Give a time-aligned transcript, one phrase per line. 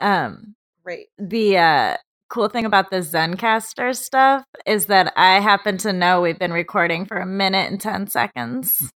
[0.00, 0.54] Um,
[0.84, 1.08] Great.
[1.18, 1.96] the uh,
[2.28, 7.06] cool thing about the Zencastr stuff is that I happen to know we've been recording
[7.06, 8.90] for a minute and 10 seconds.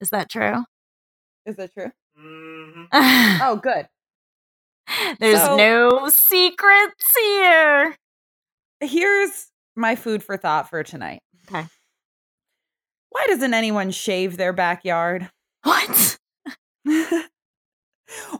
[0.00, 0.64] Is that true?
[1.46, 1.90] Is that true?
[2.18, 2.88] Mhm.
[3.42, 3.88] Oh, good.
[5.18, 7.96] There's So- no secrets here.
[8.80, 9.46] Here's
[9.76, 11.20] my food for thought for tonight.
[11.48, 11.66] Okay.
[13.10, 15.30] Why doesn't anyone shave their backyard
[15.62, 16.18] What?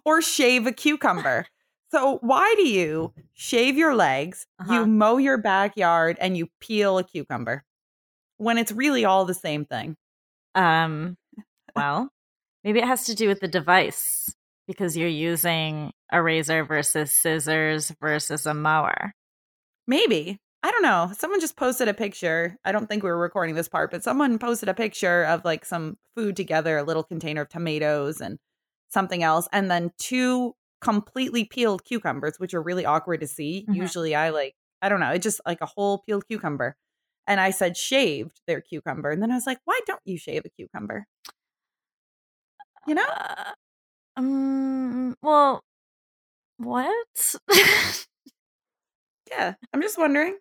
[0.05, 1.47] or shave a cucumber?
[1.91, 4.73] So, why do you shave your legs, Uh-huh.
[4.75, 7.65] you mow your backyard, and you peel a cucumber
[8.39, 9.97] when it's really all the same thing?
[10.57, 11.17] Um,
[11.77, 12.11] well,
[12.65, 14.35] maybe it has to do with the device
[14.67, 19.13] because you're using a razor versus scissors versus a mower.
[19.87, 20.39] Maybe.
[20.63, 21.13] I don't know.
[21.17, 22.57] Someone just posted a picture.
[22.65, 25.65] I don't think we were recording this part, but someone posted a picture of like
[25.67, 28.39] some food together, a little container of tomatoes and
[28.91, 33.65] something else, and then two completely peeled cucumbers, which are really awkward to see.
[33.69, 33.75] Mhm.
[33.77, 36.77] Usually I like, I don't know, it's just like a whole peeled cucumber.
[37.27, 39.11] And I said shaved their cucumber.
[39.11, 41.07] And then I was like, why don't you shave a cucumber?
[42.87, 43.07] You know?
[43.09, 43.53] Uh,
[44.19, 45.65] um, well,
[46.59, 47.35] what?
[49.31, 49.55] Yeah.
[49.73, 50.39] I'm just wondering.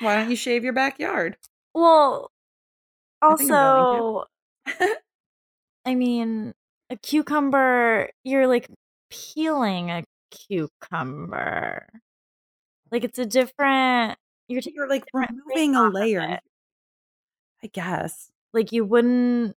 [0.00, 1.36] Why don't you shave your backyard?
[1.74, 2.30] well,
[3.22, 4.24] I also,
[5.84, 6.54] I mean,
[6.90, 8.68] a cucumber, you're like
[9.10, 11.86] peeling a cucumber.
[12.90, 16.40] Like it's a different, you're taking You're like removing a layer.
[17.62, 18.30] I guess.
[18.52, 19.54] Like you wouldn't.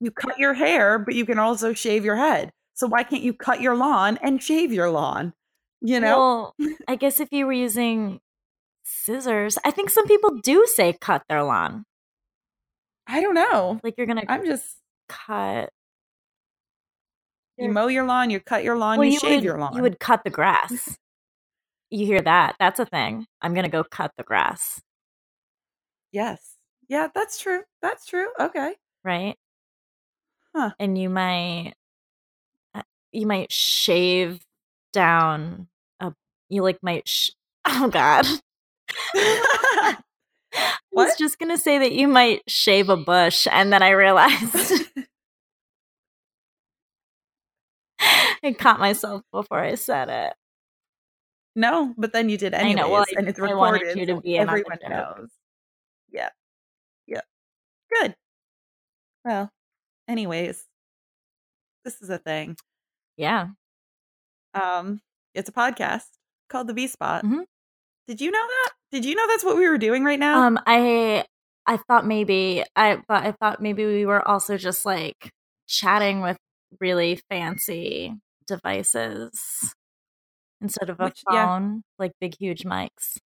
[0.00, 2.50] You cut your hair, but you can also shave your head.
[2.74, 5.32] So why can't you cut your lawn and shave your lawn?
[5.80, 6.54] You know?
[6.58, 8.20] Well, I guess if you were using
[8.84, 11.84] scissors, I think some people do say cut their lawn.
[13.06, 13.80] I don't know.
[13.82, 14.76] Like you're gonna I'm just
[15.08, 15.70] cut.
[17.58, 19.76] you mow your lawn, you cut your lawn, Well, you, shave would, your lawn.
[19.76, 20.98] You would cut the grass.
[21.90, 22.56] You hear that?
[22.58, 23.26] That's a thing.
[23.40, 24.80] I'm gonna go cut the grass,
[26.12, 26.56] Yes.
[26.88, 27.62] Yeah, that's true.
[27.82, 28.28] That's true.
[28.38, 28.74] Okay.
[29.02, 29.36] right?
[30.54, 30.70] Huh.
[30.78, 31.74] And you might,
[32.74, 34.40] uh, you might shave
[34.92, 35.66] down
[35.98, 36.12] a.
[36.48, 37.08] You like might.
[37.08, 37.30] Sh-
[37.66, 38.26] oh God.
[40.54, 44.54] I was just gonna say that you might shave a bush, and then I realized
[48.00, 50.34] I caught myself before I said it.
[51.56, 53.96] no, but then you did I anyways, know, well, I- and it's I recorded.
[53.98, 55.28] you to be the everyone knows.
[56.10, 56.30] Yeah.
[57.06, 57.20] Yeah.
[57.90, 58.14] Good.
[59.24, 59.50] Well,
[60.08, 60.64] anyways,
[61.84, 62.56] this is a thing.
[63.16, 63.48] Yeah.
[64.54, 65.00] Um,
[65.34, 66.04] it's a podcast
[66.48, 67.24] called the V Spot.
[67.24, 67.44] Mhm.
[68.06, 68.72] Did you know that?
[68.94, 70.44] Did you know that's what we were doing right now?
[70.46, 71.24] Um, I
[71.66, 75.32] I thought maybe I but I thought maybe we were also just like
[75.66, 76.36] chatting with
[76.80, 78.14] really fancy
[78.46, 79.74] devices
[80.60, 81.46] instead of a Which- yeah.
[81.46, 83.16] phone, like big huge mics.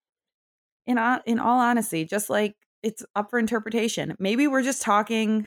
[0.87, 4.17] in on, in all honesty, just like it's up for interpretation.
[4.19, 5.47] Maybe we're just talking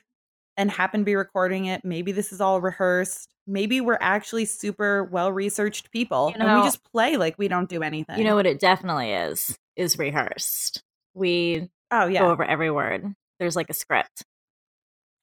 [0.55, 1.81] and happen to be recording it.
[1.83, 3.33] Maybe this is all rehearsed.
[3.47, 7.67] Maybe we're actually super well researched people You and we just play like we don't
[7.67, 8.19] do anything.
[8.19, 10.81] You know what it definitely is is rehearsed.
[11.13, 12.21] We Oh yeah.
[12.21, 13.05] go over every word.
[13.39, 14.23] There's like a script.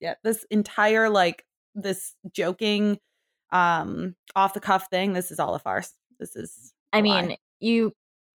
[0.00, 1.44] yeah this entire like
[1.74, 2.98] this joking
[3.52, 7.38] um off the cuff thing this is all a farce this is I mean, lie.
[7.60, 7.92] you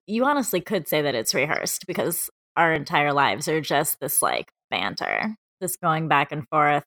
[0.08, 4.52] you honestly could say that it's rehearsed because our entire lives are just this like
[4.70, 6.84] banter, this going back and forth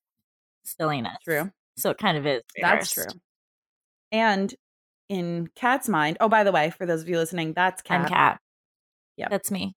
[0.65, 1.17] silliness.
[1.25, 2.43] true So it kind of is.
[2.61, 3.05] that's true
[4.12, 4.55] and
[5.09, 8.06] in Kat's mind oh by the way for those of you listening that's Kat I'm
[9.16, 9.25] Kat.
[9.25, 9.30] Yep.
[9.30, 9.75] That's me.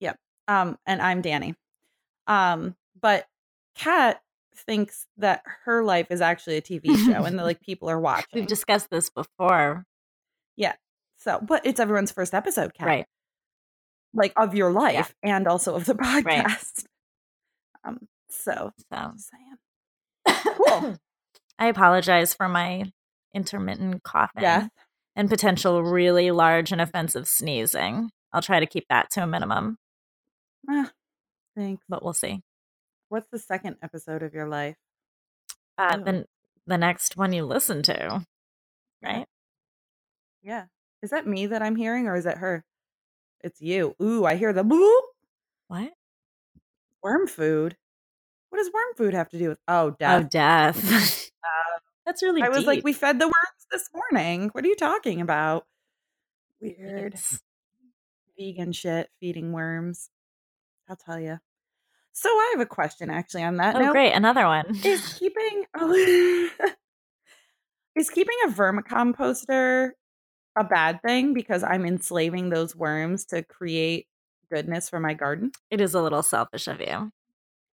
[0.00, 0.16] Yep.
[0.48, 1.54] Um and i'm danny
[2.26, 3.26] um but
[3.76, 4.20] Kat
[4.54, 8.26] thinks that her life is actually a tv show and that like people are watching
[8.32, 9.84] We've discussed this before.
[10.56, 10.74] Yeah.
[11.18, 13.06] So but it's everyone's first episode Kat Right.
[14.14, 16.84] like of your life and also of the podcast
[17.84, 17.98] um
[18.30, 20.96] so So saying Cool.
[21.58, 22.90] I apologize for my
[23.34, 24.68] intermittent coughing Death.
[25.14, 28.10] and potential really large and offensive sneezing.
[28.32, 29.78] I'll try to keep that to a minimum,
[30.68, 30.90] Ah,
[31.56, 32.42] thanks but we'll see.
[33.08, 34.76] What's the second episode of your life?
[35.78, 36.04] Uh, Ew.
[36.04, 36.24] then
[36.66, 38.24] the next one you listen to,
[39.02, 39.26] right?
[40.42, 40.64] Yeah.
[41.02, 42.64] Is that me that I'm hearing or is it her?
[43.42, 43.94] It's you.
[44.02, 45.00] Ooh, I hear the boop.
[45.68, 45.92] What?
[47.02, 47.76] Worm food.
[48.48, 49.58] What does worm food have to do with?
[49.68, 50.24] Oh, death.
[50.24, 50.88] Oh, death.
[50.88, 51.30] death.
[52.06, 54.48] That's really I was like, we fed the worms this morning.
[54.52, 55.64] What are you talking about?
[56.60, 57.14] Weird.
[57.14, 57.40] It's-
[58.38, 60.10] Vegan shit, feeding worms.
[60.88, 61.38] I'll tell you.
[62.12, 63.92] So I have a question actually on that Oh, note.
[63.92, 64.12] great.
[64.12, 64.74] Another one.
[64.84, 66.48] Is keeping oh,
[67.96, 69.90] is keeping a vermicomposter
[70.58, 74.06] a bad thing because I'm enslaving those worms to create
[74.50, 75.52] goodness for my garden?
[75.70, 77.10] It is a little selfish of you.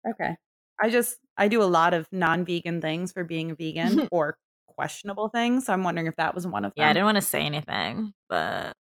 [0.10, 0.36] Okay.
[0.82, 4.38] I just I do a lot of non-vegan things for being a vegan or
[4.68, 5.66] questionable things.
[5.68, 6.84] So I'm wondering if that was one of them.
[6.84, 8.74] Yeah, I didn't want to say anything, but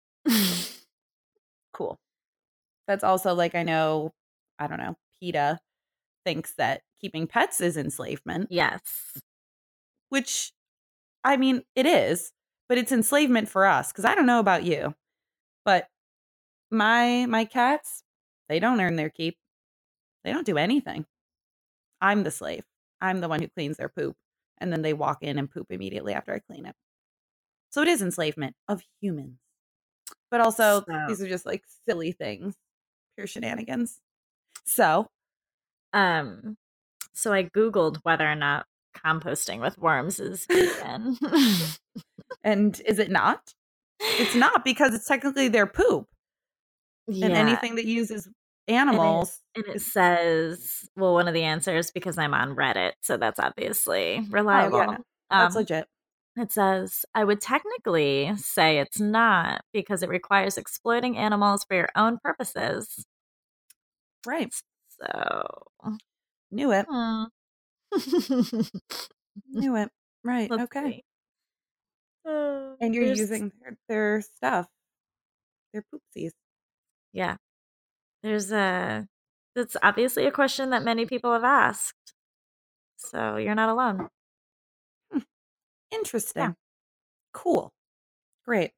[1.73, 1.99] cool.
[2.87, 4.13] That's also like I know,
[4.59, 5.61] I don't know, PETA
[6.25, 8.49] thinks that keeping pets is enslavement.
[8.51, 9.19] Yes.
[10.09, 10.53] Which
[11.25, 12.33] I mean, it is,
[12.69, 14.95] but it's enslavement for us cuz I don't know about you.
[15.65, 15.89] But
[16.71, 18.03] my my cats,
[18.49, 19.37] they don't earn their keep.
[20.25, 21.07] They don't do anything.
[22.01, 22.65] I'm the slave.
[23.01, 24.17] I'm the one who cleans their poop
[24.59, 26.75] and then they walk in and poop immediately after I clean it.
[27.71, 29.39] So it is enslavement of humans.
[30.31, 32.55] But also So- these are just like silly things,
[33.17, 34.01] pure shenanigans.
[34.65, 35.09] So,
[35.93, 36.57] Um,
[37.13, 41.17] so I googled whether or not composting with worms is vegan.
[42.45, 43.55] and is it not?
[44.01, 46.07] It's not because it's technically their poop
[47.07, 47.27] yeah.
[47.27, 48.29] and anything that uses
[48.69, 49.41] animals.
[49.55, 54.25] And it says, well, one of the answers because I'm on Reddit, so that's obviously
[54.31, 54.81] reliable.
[54.81, 54.97] Oh,
[55.31, 55.89] That's Um, legit.
[56.37, 61.89] It says, I would technically say it's not because it requires exploiting animals for your
[61.97, 63.05] own purposes.
[64.27, 64.53] Right.
[65.01, 65.43] So,
[66.51, 66.87] Knew it.
[66.89, 67.25] hmm.
[69.51, 69.89] Knew it.
[70.23, 70.51] Right.
[70.51, 71.03] Let's okay.
[72.29, 74.67] Uh, And you're there's- using their, their stuff,
[75.73, 76.33] their poopsies.
[77.15, 77.37] Yeah.
[78.23, 79.07] There's a
[79.57, 82.13] that's obviously a question that many people have asked.
[82.99, 84.09] So you're not alone.
[85.91, 86.57] Interesting.
[87.33, 87.73] Cool.
[88.45, 88.73] Great.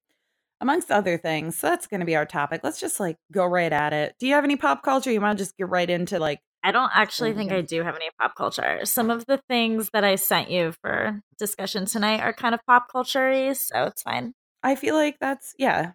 [0.61, 2.61] Amongst other things, so that's going to be our topic.
[2.62, 4.14] Let's just like go right at it.
[4.20, 5.11] Do you have any pop culture?
[5.11, 7.50] You want to just get right into like, I don't actually think.
[7.50, 8.81] I do have any pop culture.
[8.85, 12.87] Some of the things that I sent you for discussion tonight are kind of pop
[12.93, 14.35] culture so it's fine.
[14.62, 15.93] I feel like that's, yeah.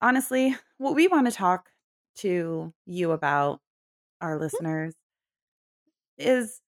[0.00, 1.68] Honestly, what we want to talk
[2.16, 3.60] to you about,
[4.22, 4.44] our mm-hmm.
[4.44, 4.94] listeners,
[6.16, 6.60] is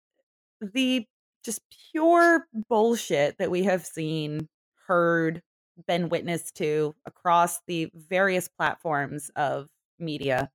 [0.61, 1.07] the
[1.49, 1.63] just
[1.93, 4.49] pure bullshit that we have seen,
[4.87, 5.43] heard,
[5.87, 9.69] been witness to across the various platforms of
[9.99, 10.51] media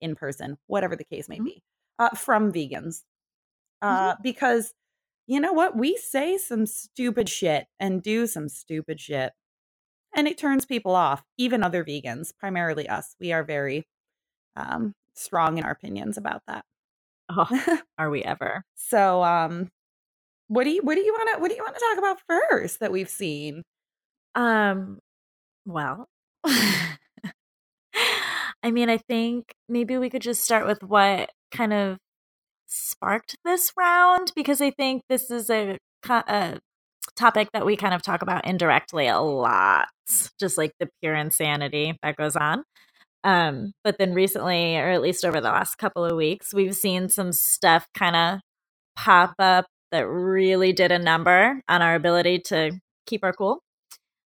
[0.00, 1.44] in person, whatever the case may Mhm.
[1.46, 1.62] be,
[1.98, 3.02] uh, from vegans.
[3.82, 4.72] Uh, Because
[5.26, 5.76] you know what?
[5.76, 9.32] We say some stupid shit and do some stupid shit.
[10.14, 13.16] And it turns people off, even other vegans, primarily us.
[13.20, 13.88] We are very
[14.56, 16.64] um, strong in our opinions about that.
[17.28, 17.48] Oh,
[17.98, 18.64] are we ever?
[18.76, 19.70] So, um,
[20.48, 22.18] what do you what do you want to what do you want to talk about
[22.28, 23.62] first that we've seen?
[24.34, 25.00] Um,
[25.66, 26.08] well,
[28.62, 31.98] I mean, I think maybe we could just start with what kind of
[32.66, 35.78] sparked this round because I think this is a,
[36.08, 36.58] a
[37.16, 39.88] topic that we kind of talk about indirectly a lot,
[40.38, 42.64] just like the pure insanity that goes on.
[43.24, 47.08] Um, but then recently, or at least over the last couple of weeks, we've seen
[47.08, 48.40] some stuff kind of
[48.96, 52.72] pop up that really did a number on our ability to
[53.06, 53.62] keep our cool.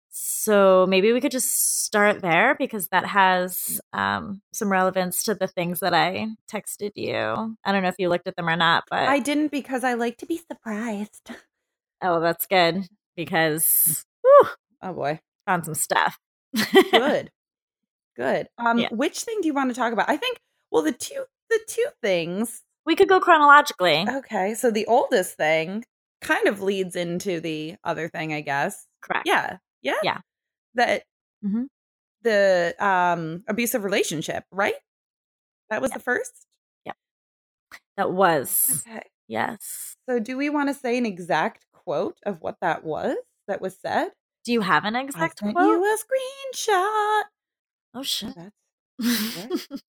[0.09, 5.47] So maybe we could just start there because that has um, some relevance to the
[5.47, 7.57] things that I texted you.
[7.65, 9.93] I don't know if you looked at them or not, but I didn't because I
[9.95, 11.31] like to be surprised.
[12.03, 14.49] oh, that's good because whew,
[14.83, 16.19] Oh boy, found some stuff.
[16.91, 17.31] good,
[18.17, 18.49] good.
[18.57, 18.89] Um, Yeah.
[18.93, 20.09] which thing do you want to talk about?
[20.09, 20.39] I think.
[20.71, 22.63] Well, the two the two things.
[22.87, 24.07] We could go chronologically.
[24.09, 25.85] Okay, so the oldest thing
[26.23, 28.87] kind of leads into the other thing, I guess.
[29.03, 29.27] Correct.
[29.27, 30.19] Yeah, yeah, Yeah.
[30.75, 31.03] That
[31.45, 31.67] Mhm.
[32.23, 34.75] the um abusive relationship, right?
[35.71, 36.47] That was the first.
[36.85, 36.97] Yep.
[37.97, 39.03] That was Okay.
[39.29, 39.97] yes.
[40.09, 43.17] So, do we want to say an exact quote of what that was
[43.49, 44.11] that was said?
[44.45, 45.67] Do you have an I exact sent quote?
[45.67, 47.23] you a screenshot.
[47.95, 48.35] oh shit.
[48.99, 49.69] That's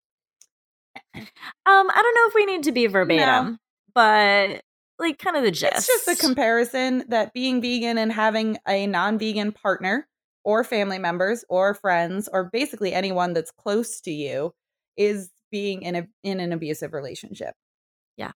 [1.20, 3.58] um, I don't know if we need to be verbatim,
[3.94, 4.62] but
[5.00, 5.74] like kind of the gist.
[5.76, 10.08] It's just a comparison that being vegan and having a non-vegan partner
[10.44, 14.54] or family members or friends or basically anyone that's close to you
[14.96, 17.54] is being in a in an abusive relationship.
[18.18, 18.32] Yeah.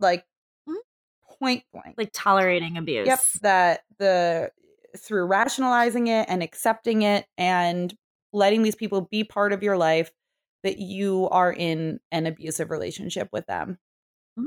[0.00, 0.24] Like
[0.68, 0.76] Mhm.
[1.38, 1.94] point blank.
[1.96, 3.06] like tolerating abuse.
[3.06, 4.50] Yep, that the
[4.96, 7.94] through rationalizing it and accepting it and
[8.32, 10.10] letting these people be part of your life
[10.64, 13.78] that you are in an abusive relationship with them.
[14.38, 14.46] Mhm.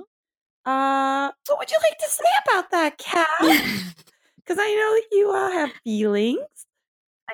[0.66, 3.28] Uh, what would you like to say about that, Kat?
[4.44, 6.42] Because I know that you all have feelings.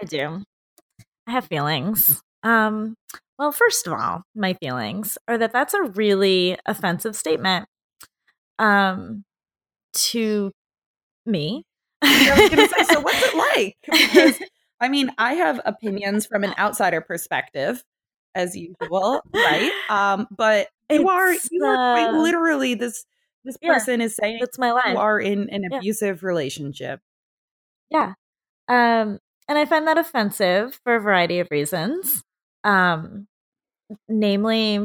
[0.02, 0.44] I do.
[1.28, 2.22] I have feelings.
[2.44, 2.96] Um,
[3.40, 7.68] well, first of all, my feelings are that that's a really offensive statement
[8.60, 9.24] um,
[9.94, 10.52] to
[11.26, 11.64] me.
[12.02, 14.40] I was gonna say, so what's it like because
[14.82, 17.84] I mean, I have opinions from an outsider perspective,
[18.36, 19.72] as usual, right?
[19.90, 23.06] Um, but you are you are quite uh, literally this
[23.44, 24.92] this yeah, person is saying That's my life.
[24.94, 25.78] you are in an Yeah.
[25.78, 27.00] abusive relationship.
[27.90, 28.14] Yeah.
[28.68, 32.22] Um, and I find that offensive for a variety of reasons.
[32.64, 33.28] Um,
[34.10, 34.84] namely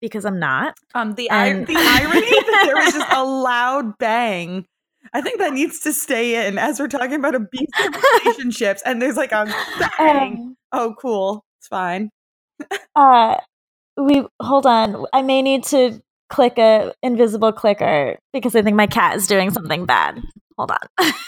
[0.00, 0.74] because I'm not.
[0.94, 4.64] Um, the And the irony that there was just a loud bang.
[5.12, 9.16] I think that needs to stay in as we're talking about abusive relationships, and there's
[9.16, 9.44] like a
[9.98, 10.32] bang.
[10.40, 12.10] Um, Oh, cool, it's fine.
[12.96, 13.36] Uh,
[13.96, 15.06] we hold on.
[15.12, 19.50] I may need to click a invisible clicker because I think my cat is doing
[19.50, 20.22] something bad.
[20.58, 21.12] Hold on.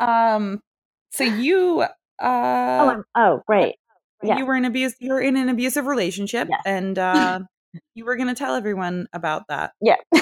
[0.00, 0.60] Um,
[1.12, 1.86] so you uh,
[2.20, 3.76] oh, I'm, oh, great.
[4.22, 4.38] Yeah.
[4.38, 6.62] you were in abuse you're in an abusive relationship Yes.
[6.64, 7.40] and uh
[7.94, 9.96] you were going to tell everyone about that Yeah.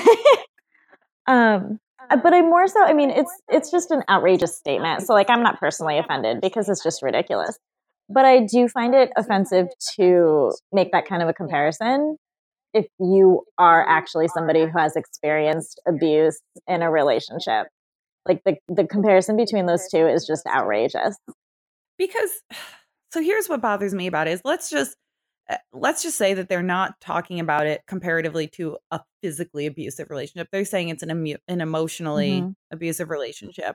[1.26, 1.78] um
[2.10, 5.02] uh, but I'm more so I mean it's it's just an outrageous statement.
[5.02, 7.58] So like I'm not personally offended because it's just ridiculous.
[8.08, 12.16] But I do find it offensive to make that kind of a comparison
[12.74, 17.66] if you are actually somebody who has experienced abuse in a relationship.
[18.26, 21.16] Like the the comparison between those two is just outrageous.
[21.98, 22.30] because
[23.12, 24.96] so here's what bothers me about it is let's just
[25.50, 30.08] uh, let's just say that they're not talking about it comparatively to a physically abusive
[30.08, 32.54] relationship they're saying it's an emu- an emotionally Mhm.
[32.70, 33.74] abusive relationship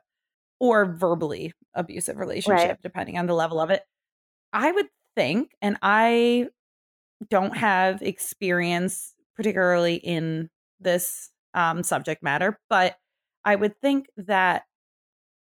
[0.59, 3.83] or verbally abusive relationship depending on the level of it
[4.57, 6.47] i would think and i
[7.29, 10.49] don't have experience particularly in
[10.79, 12.97] this um, subject matter but
[13.45, 14.63] i would think that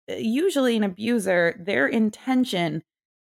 [0.09, 2.83] uh, usually an abuser their intention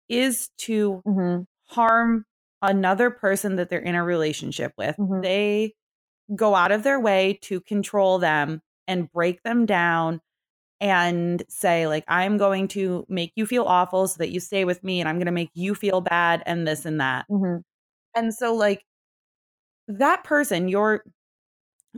[0.08, 2.24] is to hmm harm
[2.62, 4.96] another person that they're in a relationship with.
[4.98, 5.22] Mhm.
[5.22, 5.74] They
[6.34, 10.20] go out of their way to control them and break them down
[10.80, 14.82] and say like I'm going to make you feel awful so that you stay with
[14.84, 17.26] me and I'm going to make you feel bad and this and that.
[17.28, 17.56] hmm
[18.16, 18.84] And so like
[19.88, 21.04] that person your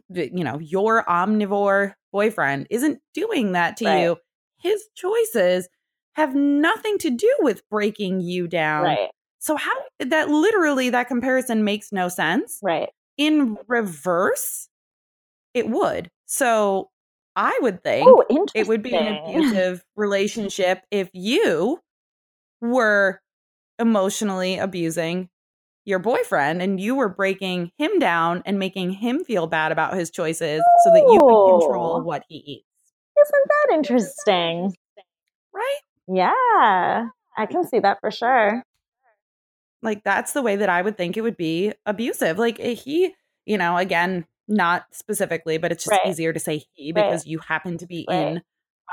[0.09, 4.01] you know, your omnivore boyfriend isn't doing that to Right.
[4.01, 4.17] you.
[4.61, 5.69] His choices
[6.15, 8.85] have nothing to do with breaking you down.
[8.85, 9.11] Right.
[9.39, 12.63] So how that literally that comparison makes no sense.
[12.63, 12.91] Right.
[13.17, 14.69] In reverse,
[15.55, 16.11] it would.
[16.27, 16.91] So
[17.37, 18.63] I would think Oh, interesting.
[18.63, 21.79] it would be an abusive relationship if you
[22.61, 23.21] were
[23.79, 25.29] emotionally abusing
[25.85, 30.11] your boyfriend and you were breaking him down and making him feel bad about his
[30.11, 32.65] choices so that you could control what he eats.
[33.21, 34.75] Isn't that interesting?
[35.55, 35.79] Right?
[36.09, 38.63] Yeah, I can see that for sure.
[39.83, 42.39] Like that's the way that I would think it would be abusive.
[42.39, 43.15] Like eh, he,
[43.45, 46.07] you know, again, not specifically, but it's just Right.
[46.07, 47.05] easier to say he Right.
[47.05, 48.17] because you happen to be Right.
[48.37, 48.43] in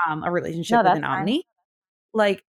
[0.08, 1.20] um, a relationship No, with an fine.
[1.20, 1.44] omni.
[2.12, 2.42] Like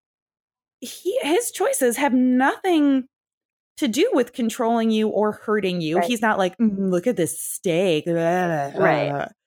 [0.80, 3.04] he, his choices have nothing
[3.78, 5.96] to do with controlling you or hurting you.
[5.98, 6.06] Right.
[6.06, 9.28] He's not like, "Mm, look at this steak, Right.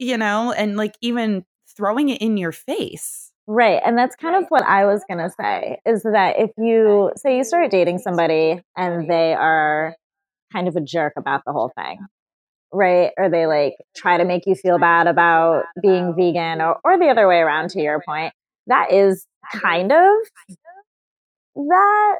[0.00, 1.44] You know, and like even
[1.76, 3.30] throwing it in your face.
[3.46, 3.80] Right.
[3.84, 7.36] And that's kind of what I was going to say is that if you say
[7.36, 9.94] you start dating somebody and they are
[10.52, 11.98] kind of a jerk about the whole thing,
[12.74, 13.10] right?
[13.16, 17.08] Or they like try to make you feel bad about being vegan or, or the
[17.08, 18.32] other way around to your point,
[18.66, 20.10] that is kind of
[21.54, 22.16] that.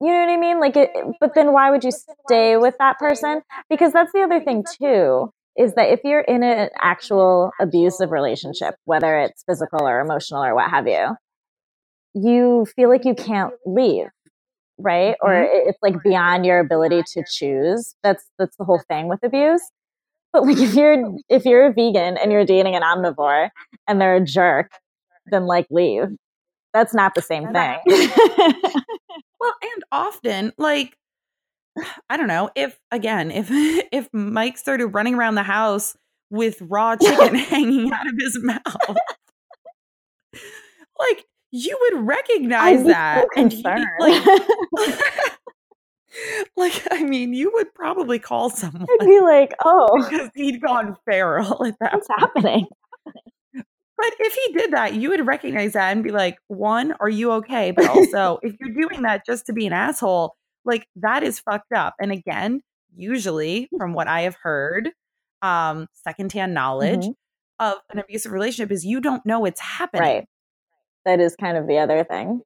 [0.00, 0.60] You know what I mean?
[0.60, 1.92] Like, it, but then why would you
[2.26, 3.42] stay with that person?
[3.70, 8.74] Because that's the other thing too is that if you're in an actual abusive relationship,
[8.84, 11.16] whether it's physical or emotional or what have you,
[12.14, 14.06] you feel like you can't leave,
[14.78, 15.16] right?
[15.22, 15.44] Or Mhm.
[15.44, 17.94] it- it's like beyond your ability to choose.
[18.02, 19.62] That's that's the whole thing with abuse.
[20.32, 23.50] But like if you're if you're a vegan and you're dating an omnivore
[23.88, 24.70] and they're a jerk,
[25.26, 26.08] then like leave.
[26.72, 27.78] That's not the same thing.
[29.40, 30.96] Well, and often, like,
[32.08, 33.48] I don't know if again, if
[33.92, 35.96] if Mike started running around the house
[36.30, 38.96] with raw chicken hanging out of his mouth,
[40.98, 41.24] like
[41.56, 43.62] you would recognize that, so and you-
[44.00, 44.24] like,
[46.56, 50.96] like, I mean, you would probably call someone I'd be like, oh, because he'd gone
[51.04, 51.92] feral at that.
[51.94, 52.66] what's happening?
[53.54, 57.30] But if he did that, you would recognize that and be like, one, are you
[57.34, 57.70] okay?
[57.70, 60.34] But also, if you're doing that just to be an asshole,
[60.64, 61.94] like that is fucked up.
[62.00, 62.60] And again,
[62.96, 64.90] usually from what I have heard,
[65.42, 67.14] um, secondhand knowledge Mhm.
[67.60, 70.02] of an abusive relationship is you don't know it's happening.
[70.02, 70.24] Right.
[71.04, 72.42] That is kind of the other thing.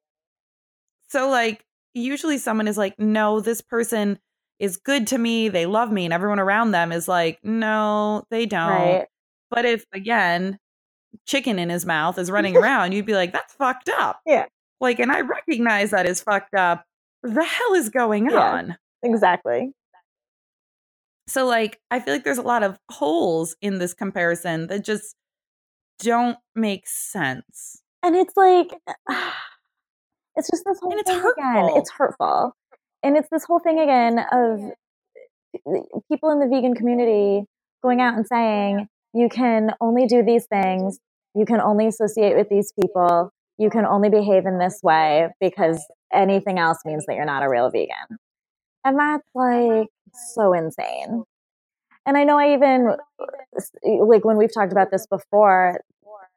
[1.09, 1.63] So like
[1.93, 4.19] usually someone is like, no, this person
[4.59, 8.45] is good to me, they love me, and everyone around them is like, no, they
[8.45, 8.69] don't.
[8.69, 9.05] Right.
[9.49, 10.59] But if again,
[11.25, 14.19] chicken in his mouth is running around, you'd be like, that's fucked up.
[14.25, 14.45] Yeah.
[14.81, 16.83] Like, and I recognize that is fucked up.
[17.23, 18.39] The hell is going Yeah.
[18.39, 18.77] on?
[19.03, 19.71] Exactly.
[21.27, 25.15] So, like, I feel like there's a lot of holes in this comparison that just
[25.99, 27.78] don't make sense.
[28.03, 28.69] And it's like,
[30.35, 31.69] it's just this whole And it's thing again.
[31.75, 32.53] It's hurtful.
[33.03, 34.59] And it's this whole thing again of
[36.11, 37.45] people in the vegan community
[37.81, 40.99] going out and saying, you can only do these things,
[41.35, 45.85] you can only associate with these people, you can only behave in this way because
[46.13, 48.17] anything else means that you're not a real vegan.
[48.83, 49.87] And that's like
[50.35, 51.23] so insane.
[52.05, 52.95] And I know I even,
[53.83, 55.81] like, when we've talked about this before,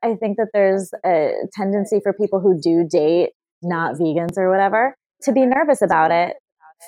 [0.03, 3.31] I think that there's a tendency for people who do date
[3.63, 6.37] not vegans or whatever to be nervous about it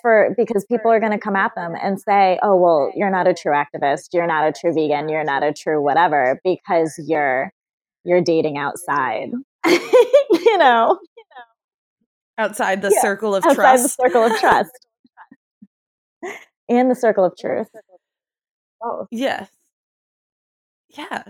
[0.03, 3.29] for because people are going to come at them and say, "Oh, well, you're not
[3.29, 7.53] a true activist, you're not a true vegan, you're not a true whatever because you're
[8.05, 9.31] you're dating outside."
[9.67, 10.99] you know,
[12.37, 13.59] Outside the Yeah, circle of trust.
[13.61, 14.87] outside the circle of trust
[16.69, 17.69] and the circle of truth.
[18.83, 19.49] Oh, Yes.
[20.91, 21.23] Yeah.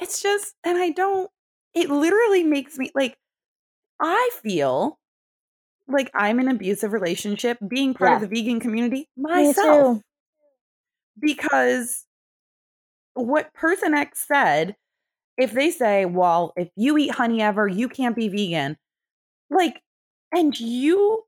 [0.00, 1.30] It's just, and I don't,
[1.74, 3.16] it literally makes me like,
[4.00, 4.98] I feel
[5.88, 10.02] like I'm in an abusive relationship being part of the vegan community myself.
[11.20, 12.06] Because
[13.14, 14.76] what person X said,
[15.38, 18.76] if they say, well, if you eat honey ever, you can't be vegan,
[19.50, 19.82] like,
[20.32, 21.24] and you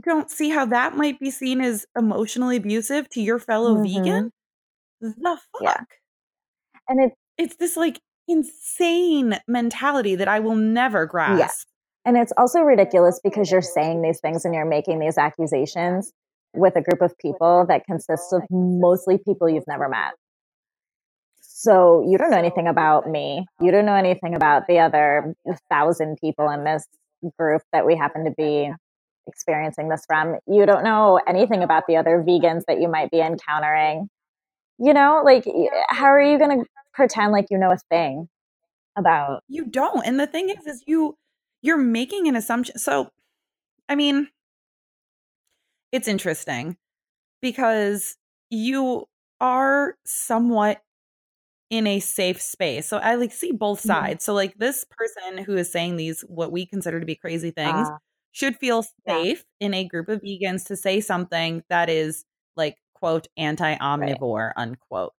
[0.00, 3.80] don't see how that might be seen as emotionally abusive to your fellow Mhm.
[3.80, 4.32] vegan,
[5.00, 5.60] the fuck?
[5.60, 5.84] Yeah.
[6.88, 8.00] And it's it's this like
[8.30, 11.66] insane mentality that I will never grasp.
[12.04, 16.12] And it's also ridiculous because you're saying these things and you're making these accusations
[16.54, 20.12] with a group of people that consists of mostly people you've never met.
[21.40, 23.46] So you don't know anything about me.
[23.60, 25.34] You don't know anything about the other
[25.68, 26.86] thousand people in this
[27.38, 28.72] group that we happen to be
[29.26, 30.36] experiencing this from.
[30.46, 34.08] You don't know anything about the other vegans that you might be encountering.
[34.78, 35.44] You know, like,
[35.88, 38.28] how are you going to pretend like you know a thing
[38.96, 39.44] about?
[39.48, 40.06] You don't.
[40.06, 41.16] And the thing is, is you
[41.62, 42.78] you're making an assumption.
[42.78, 43.10] So,
[43.88, 44.28] I mean,
[45.92, 46.76] it's interesting
[47.42, 48.16] because
[48.50, 49.06] you
[49.40, 50.82] are somewhat
[51.70, 52.88] in a safe space.
[52.88, 53.82] So I like see both Mhm.
[53.82, 54.24] sides.
[54.24, 57.90] So like this person who is saying these what we consider to be crazy things
[57.90, 58.00] Ah,
[58.32, 59.24] should feel Yeah.
[59.24, 62.24] safe in a group of vegans to say something that is
[62.56, 65.14] like quote anti omnivore unquote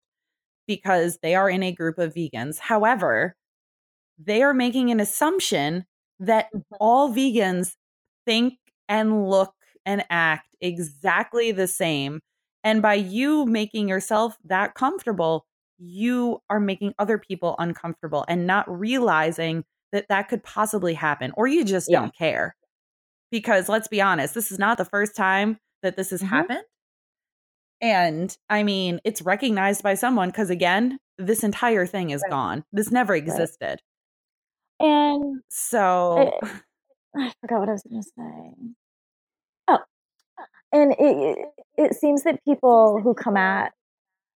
[0.68, 3.36] because they are in a group of vegans however
[4.20, 5.86] they are making an assumption
[6.20, 6.82] that Mhm.
[6.82, 7.76] all vegans
[8.26, 8.56] think
[8.90, 9.54] and look
[9.86, 12.20] and act exactly the same
[12.64, 15.46] and by you making yourself that comfortable
[15.80, 21.48] you are making other people uncomfortable and not realizing that that could possibly happen or
[21.48, 22.02] you just Yeah.
[22.02, 22.56] don't care
[23.32, 26.52] because let's be honest this is not the first time that this has Mhm.
[26.52, 26.64] happened
[27.82, 32.32] and i mean it's recognized by someone because again this entire thing is Right.
[32.32, 33.80] gone this never existed
[34.80, 36.32] and so
[37.16, 38.74] I forgot what I was going to say.
[39.68, 39.80] Oh,
[40.72, 41.38] and it, it
[41.78, 43.74] it seems that people who come at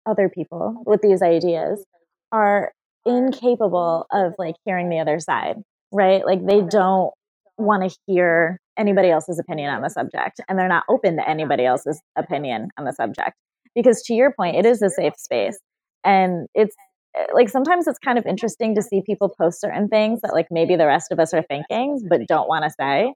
[0.06, 1.86] other people with these ideas
[2.32, 2.74] are
[3.06, 5.56] incapable of like hearing the other side,
[5.92, 6.26] right?
[6.26, 7.14] Like they don't
[7.58, 11.66] want to hear anybody else's opinion on the subject, and they're not open to anybody
[11.66, 13.34] else's opinion on the subject.
[13.74, 15.60] Because to your point, it is a safe space,
[16.06, 16.76] and it's
[17.18, 20.48] eh, like sometimes it's kind of interesting to see people post certain things that like
[20.52, 23.14] maybe the rest of us are thinking but don't want to say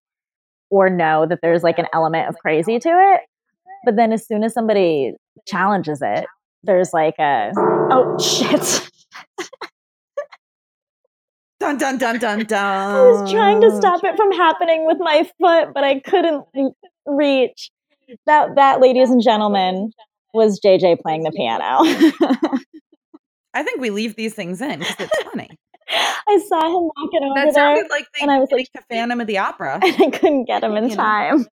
[0.69, 3.21] or know that there's like an element of crazy to it
[3.85, 5.13] but then as soon as somebody
[5.47, 6.25] challenges it
[6.63, 8.88] there's like a oh shit
[11.59, 15.23] dun dun dun dun dun i was trying to stop it from happening with my
[15.39, 16.43] foot but i couldn't
[17.05, 17.69] reach
[18.25, 19.91] that that ladies and gentlemen
[20.33, 21.79] was jj playing the piano
[23.53, 25.49] i think we leave these things in because it's funny
[25.89, 29.19] i saw him walking over that there like they and I was like, the phantom
[29.21, 30.95] of the opera and I couldn't get him in You know.
[30.95, 31.45] time.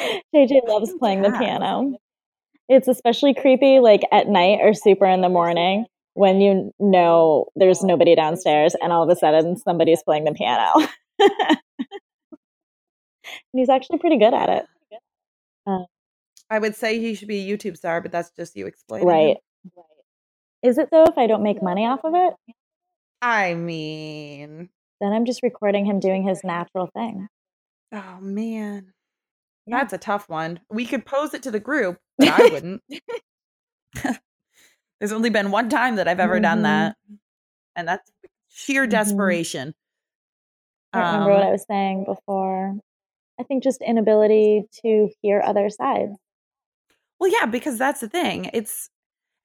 [0.34, 1.96] JJ loves playing the piano.
[2.68, 7.82] It's especially creepy like at night or super in the morning when you know there's
[7.82, 10.86] nobody downstairs and all of a sudden somebody's playing the piano.
[11.18, 11.58] and
[13.52, 14.64] he's actually pretty good at it.
[15.66, 15.86] Um
[16.50, 19.36] i would say he should be a youtube star but that's just you explaining Right.
[19.64, 19.72] him.
[20.62, 22.34] Is it though if I don't make money off of it?
[23.22, 24.68] i mean
[25.00, 27.28] Then I'm just recording him doing his natural thing.
[27.92, 28.92] oh man
[29.66, 29.78] Yeah.
[29.78, 30.58] That's a tough one.
[30.70, 32.82] We could pose it to the group, but I wouldn't.
[35.02, 36.62] There's only been one time that I've ever done Mhm.
[36.62, 36.96] that.
[37.74, 38.08] And that's
[38.46, 38.90] sheer Mhm.
[38.90, 39.74] desperation.
[40.92, 42.76] I can't remember what Um, I was saying before.
[43.36, 46.12] I think just inability to hear other sides.
[47.18, 48.48] Well, yeah, because that's the thing.
[48.52, 48.90] It's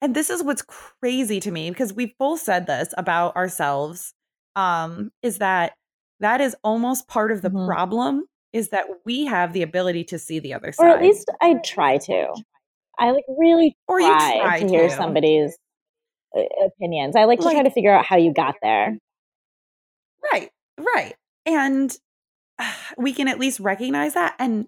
[0.00, 4.14] and this is what's crazy to me because we've both said this about ourselves.
[4.54, 5.74] Um, is that
[6.20, 7.66] that is almost part of the Mhm.
[7.66, 10.90] problem is that we have the ability to see the other Or side.
[10.98, 12.32] at least I try to.
[12.98, 15.56] I like really Or you try, try to hear somebody's
[16.36, 17.16] uh, opinions.
[17.16, 18.98] I like to try to figure out how you got there.
[20.32, 21.14] Right, right.
[21.46, 21.96] And
[22.98, 24.34] we can at least recognize that.
[24.38, 24.66] And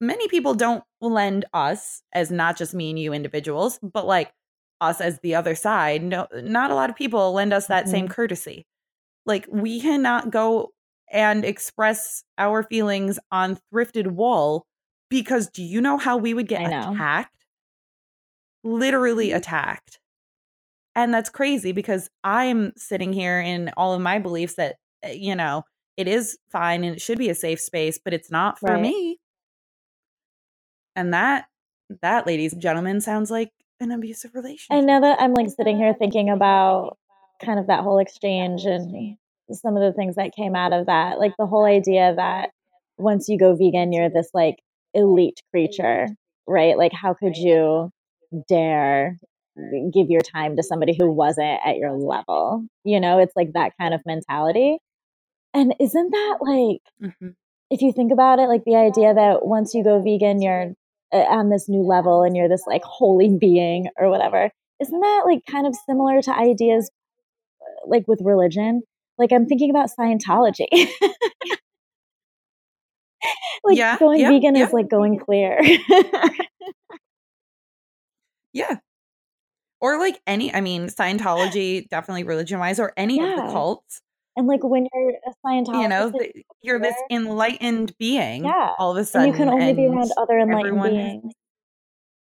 [0.00, 4.32] many people don't lend us, as not just me and you individuals, but like
[4.80, 6.02] us as the other side.
[6.02, 8.10] No, not a lot of people lend us that same Mhm.
[8.10, 8.66] courtesy.
[9.26, 10.72] Like we cannot go
[11.10, 14.66] and express our feelings on thrifted wall
[15.10, 16.62] because do you know how we would get
[16.94, 17.41] attacked?
[18.64, 19.98] Literally attacked.
[20.94, 25.34] And that's crazy because I'm sitting here in all of my beliefs that, uh, you
[25.34, 25.64] know,
[25.96, 28.82] it is fine and it should be a safe space, but it's not for Right.
[28.82, 29.18] me.
[30.94, 31.46] And that,
[32.02, 34.78] that, ladies and gentlemen, sounds like an abusive relationship.
[34.78, 36.98] And now that I'm like sitting here thinking about
[37.42, 39.16] kind of that whole exchange and
[39.50, 42.50] some of the things that came out of that, like the whole idea that
[42.98, 44.56] once you go vegan, you're this like
[44.94, 46.08] elite creature,
[46.46, 46.76] right?
[46.76, 47.90] Like, how could you
[48.48, 49.18] dare
[49.92, 52.66] give your time to somebody who wasn't at your level?
[52.84, 54.78] You know, it's like that kind of mentality.
[55.54, 57.34] And isn't that like, Mhm.
[57.70, 60.72] if you think about it, like the idea that once you go vegan, you're
[61.12, 64.50] uh, on this new level and you're this like holy being or whatever.
[64.80, 66.90] Isn't that like kind of similar to ideas
[67.60, 68.82] uh, like with religion?
[69.18, 70.68] Like I'm thinking about Scientology.
[73.64, 74.66] like Yeah, going yeah, vegan yeah.
[74.66, 75.60] is like going clear.
[78.52, 78.76] Yeah.
[79.80, 84.00] Or like any, I mean, Scientology, definitely religion wise, or any of the cults,
[84.36, 88.72] and like when you're a Scientologist, you know, it's th- you're this enlightened being Yeah.
[88.78, 89.28] all of a and sudden.
[89.28, 91.32] you can only be around other enlightened has- beings.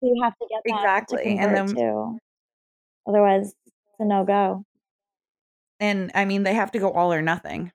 [0.00, 2.18] So you have to get Exactly, to and then- too.
[3.08, 4.62] Otherwise, it's a no go.
[5.80, 7.72] and I mean, they have to go all or nothing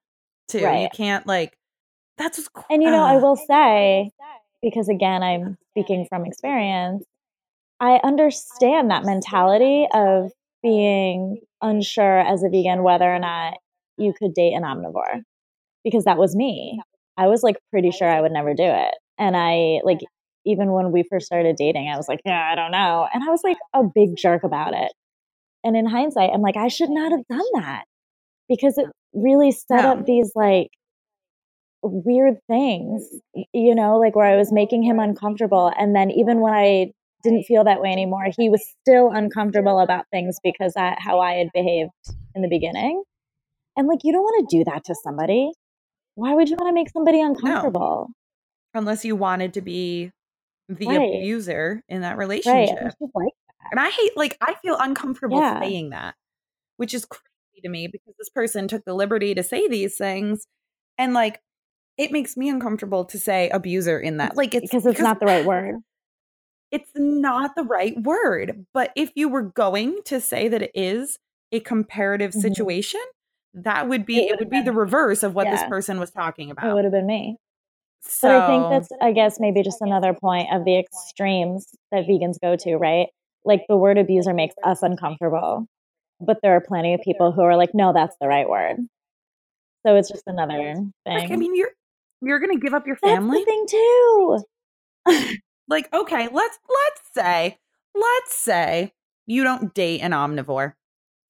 [0.48, 0.60] too.
[0.60, 1.58] You can't like,
[2.18, 4.12] that's what's cr- And you know, I will say,
[4.62, 7.04] because again, I'm speaking from experience,
[7.82, 13.56] I understand that mentality of being unsure as a vegan whether or not
[13.98, 15.24] you could date an omnivore
[15.84, 16.80] because that was me.
[17.18, 18.94] I was like pretty sure I would never do it.
[19.18, 20.00] And I like,
[20.46, 23.08] even when we first started dating, I was like, yeah, I don't know.
[23.12, 24.94] And I was like a big jerk about it.
[25.64, 27.86] And in hindsight, I'm like, I should not have done that
[28.48, 29.94] because it really set No.
[29.94, 30.70] up these like
[31.84, 33.10] weird things,
[33.54, 35.72] you know, like where I was making him uncomfortable.
[35.78, 36.92] And then even when I
[37.24, 41.34] didn't feel that way anymore, he was still uncomfortable about things because that how I
[41.36, 41.92] had behaved
[42.36, 43.04] in the beginning.
[43.78, 45.52] And like, you don't want to do that to somebody.
[46.16, 48.10] Why would you want to make somebody uncomfortable?
[48.74, 50.12] unless you wanted to be
[50.70, 50.98] the Right.
[50.98, 52.20] abuser in that Right.
[52.20, 52.78] relationship.
[52.78, 53.34] And it's just like,
[53.72, 55.60] And I hate, like, I feel uncomfortable Yeah.
[55.62, 56.16] saying that,
[56.78, 60.48] which is crazy to me because this person took the liberty to say these things.
[60.98, 61.42] And, like,
[61.98, 64.38] it makes me uncomfortable to say abuser in that.
[64.38, 65.76] Like, it's because it's not the right word.
[66.72, 68.66] It's not the right word.
[68.74, 71.18] But if you were going to say that it is
[71.52, 72.42] a comparative Mhm.
[72.42, 73.02] situation,
[73.54, 76.50] that would be, It it, would be the reverse of what this person was talking
[76.50, 76.70] about.
[76.70, 77.38] It would have been me.
[78.04, 82.08] So, But I think that's, I guess, maybe just another point of the extremes that
[82.08, 83.08] vegans go to, right?
[83.46, 85.68] Like the word abuser makes us uncomfortable,
[86.20, 88.78] but there are plenty of people who are like, no, that's the right word.
[89.86, 90.94] So it's just another thing.
[91.06, 91.72] like, I mean, you're,
[92.22, 93.44] you're going to give up your that's family?
[93.44, 94.44] thing too.
[95.72, 97.58] like okay let's let's say
[97.96, 98.94] let's say
[99.26, 100.74] you don't date an omnivore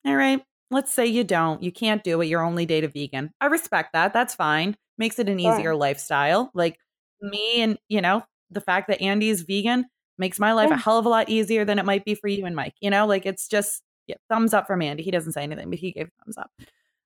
[0.06, 0.44] all right?
[0.72, 3.32] Let's say you don't you can't do it you're only date a vegan.
[3.40, 6.52] I respect that that's fine makes it an easier lifestyle.
[6.54, 6.78] Like
[7.22, 9.86] me and you know the fact that andy's vegan
[10.18, 10.76] makes my life Yeah.
[10.76, 12.90] a hell of a lot easier than it might be for you and mike you
[12.90, 13.06] know?
[13.06, 15.04] Like it's just yeah, thumbs up from andy.
[15.04, 16.52] He doesn't say anything but he gave thumbs up.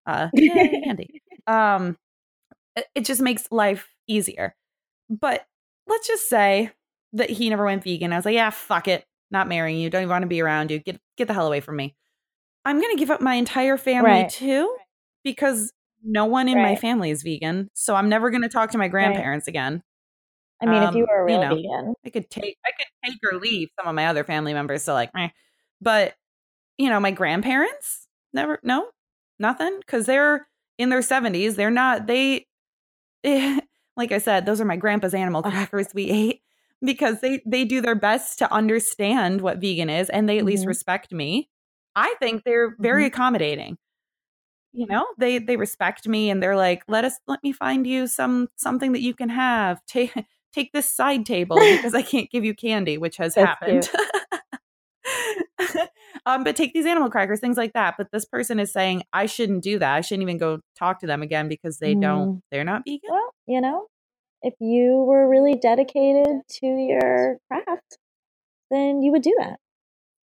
[0.08, 1.22] Uh yay, andy.
[1.48, 1.98] Um
[2.76, 4.56] it, it just makes life easier.
[5.10, 5.46] But
[5.88, 6.72] let's just say
[7.16, 8.14] that he never went vegan.
[8.14, 9.06] I was like, yeah, fuck it.
[9.32, 9.90] Not marrying you.
[9.90, 10.80] Don't even want to be around you.
[10.80, 11.96] Get get the hell away from me.
[12.64, 14.30] I'm gonna give up my entire family Right.
[14.30, 14.76] too
[15.24, 15.72] because
[16.04, 17.70] no one in my family is vegan.
[17.74, 19.82] So I'm never gonna talk to my grandparents again.
[20.62, 21.56] I mean, if you Um, were a you know.
[21.56, 24.84] vegan, I could take I could take or leave some of my other family members.
[24.84, 25.30] So like, meh.
[25.82, 26.16] but
[26.78, 28.90] you know, my grandparents never no
[29.40, 30.48] nothing because they're
[30.78, 31.56] in their 70s.
[31.56, 32.46] They're not they.
[33.98, 36.42] like I said, those are my grandpa's animal crackers we ate
[36.86, 40.64] because they they do their best to understand what vegan is and they at least
[40.66, 40.68] Mhm.
[40.68, 41.50] respect me.
[41.96, 43.08] I think they're very Mhm.
[43.08, 43.78] accommodating.
[44.74, 48.08] you know, they they respect me and they're like, "Let us let me find you
[48.08, 49.84] some something that you can have.
[49.86, 50.14] Take
[50.54, 53.90] take this side table because I can't give you candy, which has That's happened."
[56.26, 57.96] um, but take these animal crackers, things like that.
[57.98, 59.96] But this person is saying I shouldn't do that.
[59.96, 62.42] I shouldn't even go talk to them again because they don't.
[62.52, 63.00] They're not vegan.
[63.10, 63.88] Well, you know,
[64.46, 67.98] if you were really dedicated to your craft,
[68.70, 69.58] then you would do that.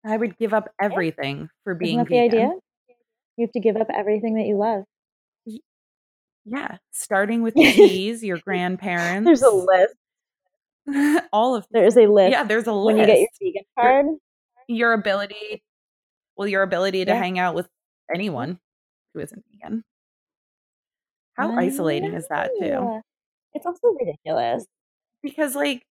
[0.06, 2.32] I would give up everything for being Isn't that vegan.
[2.32, 2.52] the idea?
[3.38, 4.84] You have to give up everything that you love.
[6.46, 9.26] Yeah, starting with the cheese, your grandparents.
[9.26, 9.96] There's a list.
[11.34, 12.32] all of There's a list.
[12.32, 12.44] yeah.
[12.44, 12.86] There's a list.
[12.86, 14.06] when you get your vegan card.
[14.68, 15.64] your ability,
[16.36, 17.18] well, your ability to Yeah.
[17.18, 17.68] hang out with
[18.14, 18.60] anyone
[19.14, 19.84] who isn't vegan.
[21.36, 23.02] How I isolating is that too?
[23.54, 24.66] It's also ridiculous.
[25.24, 25.84] Because like,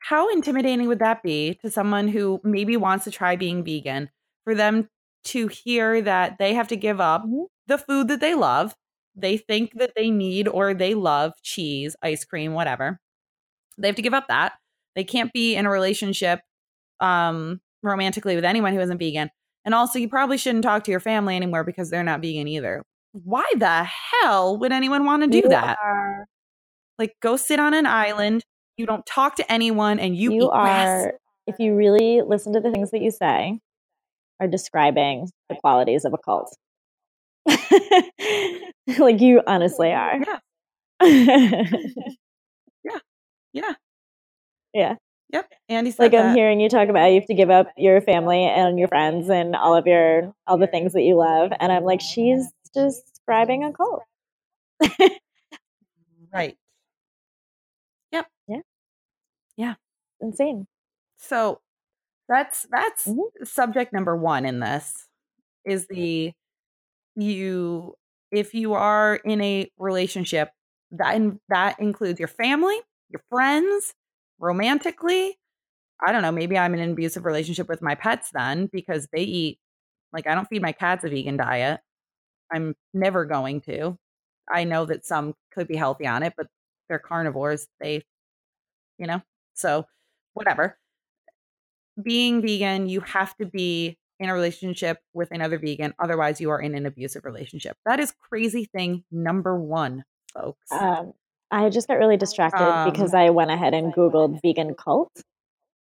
[0.00, 4.10] how intimidating would that be to someone who maybe wants to try being vegan
[4.44, 4.88] for them
[5.24, 7.46] to hear that they have to give up Mhm.
[7.66, 8.74] the food that they love,
[9.14, 12.98] they think that they need or they love cheese, ice cream, whatever.
[13.78, 14.54] They have to give up that.
[14.96, 16.40] They can't be in a relationship
[17.00, 19.30] um romantically with anyone who isn't vegan.
[19.64, 22.82] And also you probably shouldn't talk to your family anymore because they're not vegan either.
[23.12, 25.78] Why the hell would anyone want to do You that?
[25.82, 26.26] are-
[26.98, 28.44] Like go sit on an island,
[28.76, 31.14] you don't talk to anyone and you, you are,
[31.46, 33.60] if you really listen to the things that you say,
[34.40, 36.54] are describing the qualities of a cult.
[38.98, 40.18] like you honestly are.
[42.84, 42.98] Yeah.
[43.52, 43.72] Yeah.
[44.72, 44.94] Yeah.
[45.32, 45.52] Yep.
[45.68, 48.00] Andy said like I'm hearing you talk about how you have to give up your
[48.00, 51.70] family and your friends and all of your all the things that you love, and
[51.70, 54.02] I'm like, she's describing a cult.
[56.32, 56.56] Right.
[60.20, 60.66] Insane.
[61.16, 61.60] So
[62.28, 63.30] that's that's Mhm.
[63.46, 65.08] subject number 1 in this
[65.66, 66.32] is the
[67.16, 67.96] you
[68.32, 70.52] if you are in a relationship
[70.92, 72.78] that in, that includes your family,
[73.10, 73.94] your friends,
[74.40, 75.38] romantically.
[76.06, 79.22] I don't know, maybe I'm in an abusive relationship with my pets then because they
[79.22, 79.60] eat
[80.12, 81.80] like I don't feed my cats a vegan diet.
[82.52, 83.98] I'm never going to.
[84.52, 86.48] I know that some could be healthy on it, but
[86.88, 87.68] they're carnivores.
[87.80, 88.02] They,
[88.98, 89.22] you know,
[89.54, 89.86] so
[90.38, 90.78] whatever.
[92.02, 95.94] Being vegan, you have to be in a relationship with another vegan.
[95.98, 97.76] Otherwise, you are in an abusive relationship.
[97.84, 100.70] That is crazy thing number one, folks.
[100.72, 101.12] Um,
[101.50, 105.12] I just got really distracted Um, because I went ahead and Googled vegan cult.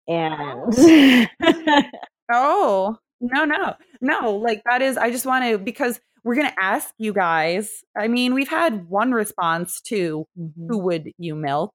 [0.07, 0.73] And
[2.31, 4.35] Oh, no, no, no.
[4.35, 7.83] Like, that is, I just want to, because we're going to ask you guys.
[7.97, 11.73] I mean, we've had one response to who would you milk?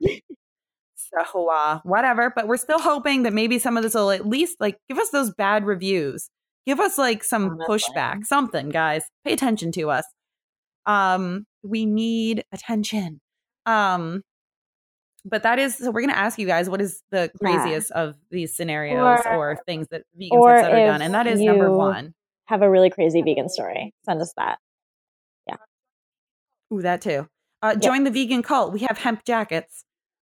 [1.11, 2.33] So, uh, whatever.
[2.35, 5.11] But we're still hoping that maybe some of this will at least like give us
[5.11, 6.29] those bad reviews.
[6.67, 9.05] Give us like some pushback, something, guys.
[9.25, 10.05] Pay attention to us.
[10.87, 13.21] Um, we need attention.
[13.67, 14.23] Um,
[15.25, 17.53] but that is so we're gonna ask you guys what is the Yeah.
[17.59, 21.27] craziest of these scenarios or, Or- things that vegans have said or done, and that
[21.29, 22.15] is number one.
[22.47, 23.95] have a really crazy vegan story.
[24.05, 24.59] Send us that.
[25.47, 25.57] Yeah.
[26.73, 27.29] Ooh, that too.
[27.63, 27.83] Uh, Yep.
[27.83, 28.73] join the vegan cult.
[28.73, 29.85] We have hemp jackets.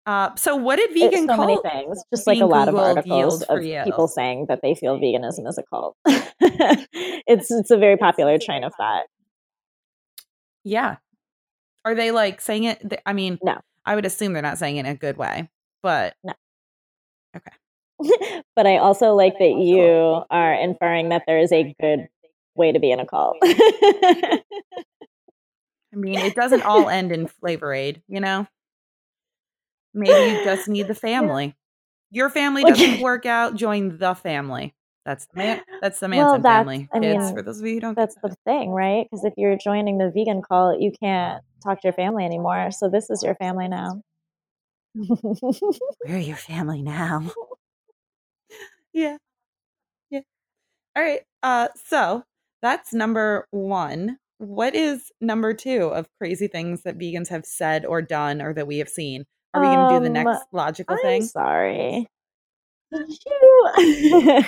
[0.05, 2.03] Uh, so what did It's vegan so many things.
[2.13, 5.63] Just like a lot of articles of people saying that they feel veganism is a
[5.63, 5.97] cult.
[6.05, 9.05] it's it's a very popular train of thought.
[10.63, 10.97] Yeah.
[11.85, 13.01] Are they like saying it?
[13.05, 13.59] I mean, No.
[13.85, 15.49] I would assume they're not saying it in a good way,
[15.81, 16.15] but
[17.35, 17.51] Okay.
[18.55, 22.07] but I also like that you are inferring that there is a good
[22.55, 23.37] way to be in a cult.
[23.43, 24.41] I
[25.93, 28.47] mean, it doesn't all end in Flavor Aid, you know?
[29.95, 31.55] Maybe you just need the family.
[32.11, 34.75] Your family doesn't work out, join the family.
[35.05, 35.61] That's the man.
[35.81, 36.89] That's the Well, Manson that's- family.
[36.93, 37.95] I Kids, mean, for those of you who don't.
[37.95, 39.05] That's the thing, right?
[39.09, 42.71] Because if you're joining the vegan cult, you can't talk to your family anymore.
[42.71, 44.01] So this is your family now.
[44.95, 47.31] We're your family now.
[48.93, 49.17] yeah.
[50.09, 50.21] Yeah.
[50.95, 51.21] All right.
[51.43, 52.23] Uh so
[52.61, 54.17] that's number 1.
[54.39, 58.67] What is number 2 of crazy things that vegans have said or done or that
[58.67, 59.25] we have seen?
[59.55, 61.21] Are we going to do the Um, next logical I'm thing?
[61.23, 62.07] sorry.
[62.93, 63.71] Did you?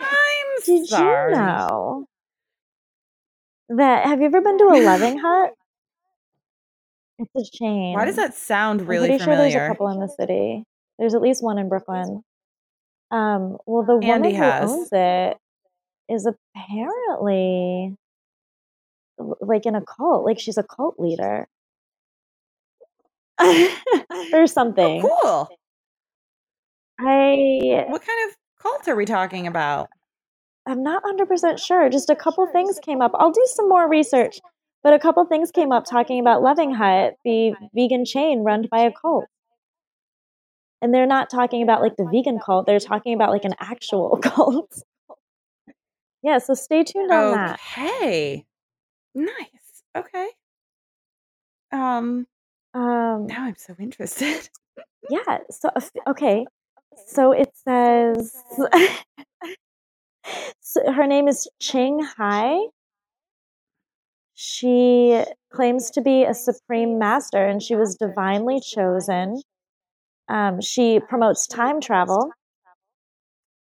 [0.00, 1.32] I'm Did sorry.
[1.34, 2.06] you know
[3.70, 4.06] that?
[4.06, 5.52] Have you ever been to a Loving Hut?
[7.18, 7.94] It's a chain.
[7.94, 10.64] Why does that sound I'm really pretty sure there's a couple in the city.
[10.98, 12.22] There's at least one in Brooklyn.
[13.10, 15.36] Um, well, the woman Andy who owns it
[16.08, 17.96] is apparently
[19.40, 20.24] like in a cult.
[20.24, 21.48] Like she's a cult leader
[24.32, 25.02] or something.
[25.04, 25.48] Oh, cool.
[27.00, 29.88] I What kind of cult are we talking about?
[30.66, 31.88] I'm not 100% sure.
[31.90, 33.12] Just a couple things came up.
[33.14, 34.40] I'll do some more research
[34.82, 38.80] But a couple things came up talking about Loving Hut, the vegan chain run by
[38.80, 39.26] a cult.
[40.82, 44.18] And they're not talking about like the vegan cult, they're talking about like an actual
[44.22, 44.82] cult.
[46.22, 47.60] yeah, so stay tuned on that.
[47.60, 48.46] Hey.
[49.14, 49.82] Nice.
[49.96, 50.28] Okay.
[51.72, 52.26] Um,
[52.74, 54.48] Um, now I'm so interested.
[55.10, 55.70] yeah, so
[56.06, 56.46] okay.
[57.06, 58.34] So it says
[60.60, 62.58] so her name is Ching Hai.
[64.34, 69.42] She claims to be a supreme master and she was divinely chosen.
[70.28, 72.30] Um, she promotes time travel.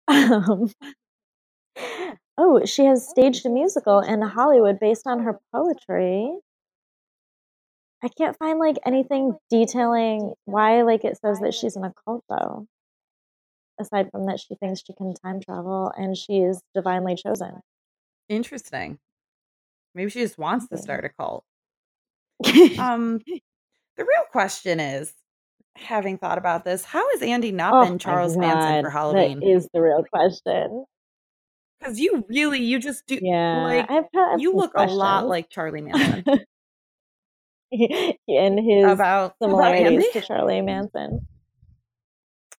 [0.08, 0.70] Um,
[2.36, 6.32] oh, she has staged a musical in Hollywood based on her poetry.
[8.02, 12.66] I can't find like anything detailing why like it says that she's an occult though.
[13.80, 17.60] Aside from that she thinks she can time travel and she is divinely chosen.
[18.28, 18.98] Interesting.
[19.94, 21.44] Maybe she just wants to start a cult.
[22.78, 23.20] Um,
[23.96, 25.12] the real question is,
[25.76, 29.40] having thought about this, how has Andy not Oh been Charles Manson for Halloween?
[29.40, 30.84] That is the real question.
[31.78, 35.50] Because you really, you just do, Yeah, like, I've had you look a lot like
[35.50, 36.24] Charlie Manson.
[38.28, 40.10] in his about, about similarities Andy?
[40.12, 41.26] to Charlie Manson.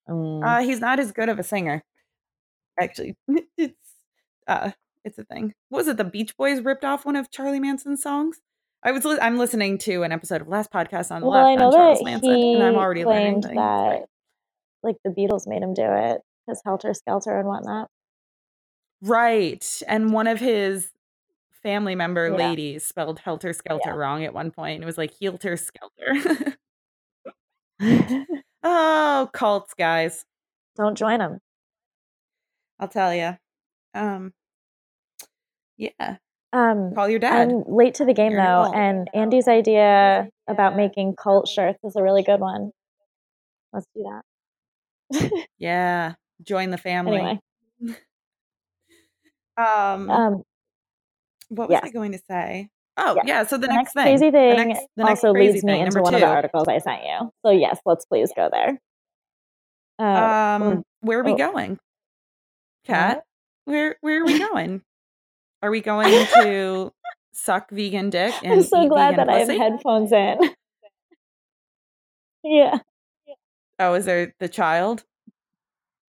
[0.09, 0.43] Mm.
[0.43, 1.83] Uh, he's not as good of a singer.
[2.79, 3.15] Actually,
[3.57, 3.77] it's
[4.47, 4.71] uh,
[5.05, 5.53] it's a thing.
[5.69, 5.97] What was it?
[5.97, 8.41] The Beach Boys ripped off one of Charlie Manson's songs.
[8.83, 11.51] I was li- I'm listening to an episode of last podcast on the well, I
[11.51, 14.05] left know on Charles that Manson, he and I'm already learning claimed that
[14.81, 17.89] like the Beatles made him do it because Helter Skelter and whatnot.
[19.01, 20.89] Right, and one of his
[21.63, 22.35] family member Yeah.
[22.49, 23.95] ladies spelled Helter Skelter Yeah.
[23.95, 24.83] wrong at one point.
[24.83, 26.57] It was like Helter Skelter.
[28.63, 30.25] oh, cults, guys!
[30.75, 31.39] Don't join them.
[32.79, 33.37] I'll tell you.
[33.93, 34.33] Um,
[35.77, 36.17] yeah,
[36.51, 37.49] Um, call your dad.
[37.49, 41.95] I'm late to the game You're though, and Andy's idea about making cult shirts is
[41.95, 42.71] a really good one.
[43.71, 44.03] Let's do
[45.11, 45.31] that.
[45.57, 47.17] yeah, join the family.
[47.17, 47.97] anyway,
[49.57, 50.43] Um, um,
[51.49, 51.83] what was yes.
[51.85, 52.69] I going to say?
[52.97, 53.25] Oh, Yes.
[53.27, 53.43] yeah.
[53.43, 55.63] So the, the next, next thing, crazy the thing next, the next also crazy leads
[55.63, 56.17] me thing, into one two.
[56.17, 57.31] of the articles I sent you.
[57.45, 58.79] So yes, let's please go there.
[59.99, 61.37] Uh, Um, where are we oh.
[61.37, 61.79] going,
[62.85, 63.23] Kat?
[63.65, 64.81] Where where are we going?
[65.61, 66.91] Are we going to
[67.33, 70.37] suck vegan dick and I'm so glad that I have headphones in.
[72.43, 72.79] yeah.
[73.79, 75.03] Oh, is there the child?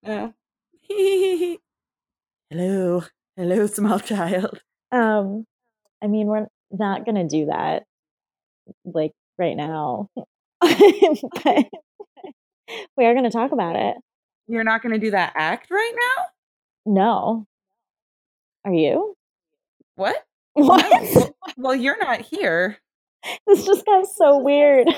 [0.06, 0.32] Oh.
[2.50, 3.02] Hello,
[3.36, 4.60] hello, small child.
[4.92, 5.44] Um,
[6.02, 7.84] I mean, we're not gonna do that
[8.84, 10.08] like right now,
[10.60, 11.66] but
[12.96, 13.96] we are gonna talk about it.
[14.50, 16.24] You're not going to do that act right now?
[16.84, 17.46] No,
[18.64, 19.14] are you?
[19.94, 20.16] What?
[20.52, 20.84] What?
[21.14, 21.30] No.
[21.56, 22.78] Well, you're not here.
[23.46, 24.88] this just got so weird.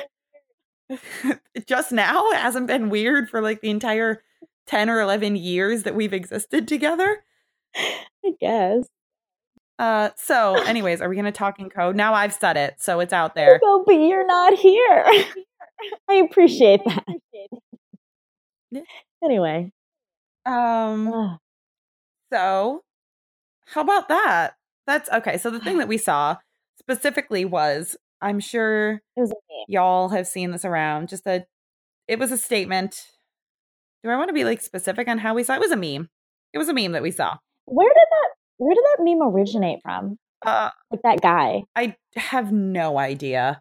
[1.66, 4.22] just now it hasn't been weird for like the entire
[4.66, 7.22] 10 or 11 years that we've existed together
[7.76, 8.86] I guess.
[9.78, 11.96] Uh so anyways are we gonna talk in code?
[11.96, 15.04] Now i've said it so it's out there Go, but you're not here.
[16.08, 17.04] I appreciate that.
[19.24, 19.72] Anyway,
[20.46, 21.38] um
[22.32, 22.82] so
[23.66, 24.52] how about that?
[24.86, 26.36] That's okay so the thing that we saw
[26.78, 29.32] specifically was i'm sure was
[29.68, 31.44] y'all have seen this around just a
[32.08, 33.06] it was a statement.
[34.02, 36.08] Do i want to be like specific on how we saw it was a meme.
[36.52, 37.36] It was a meme that we saw.
[37.66, 38.31] Where did that?
[38.62, 40.18] Where did that meme originate from?
[40.44, 41.62] uh Like that guy?
[41.76, 43.60] i have no idea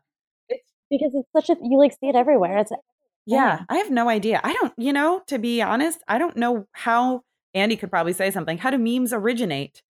[0.50, 2.58] It's Because it's such a you like see it everywhere.
[2.60, 2.78] It's Yeah,
[3.26, 3.66] Yeah.
[3.70, 4.42] I have no idea.
[4.44, 7.22] I don't, you know, to be honest, I don't know how
[7.54, 8.58] Andy could probably say something.
[8.58, 9.82] How do memes originate?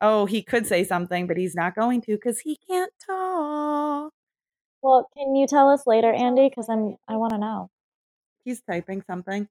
[0.00, 4.12] Oh, he could say something, but he's not going to because he can't talk.
[4.82, 5.08] well.
[5.16, 6.48] Can you tell us later, Andy?
[6.48, 7.70] Because I'm I want to know.
[8.44, 9.48] He's typing something.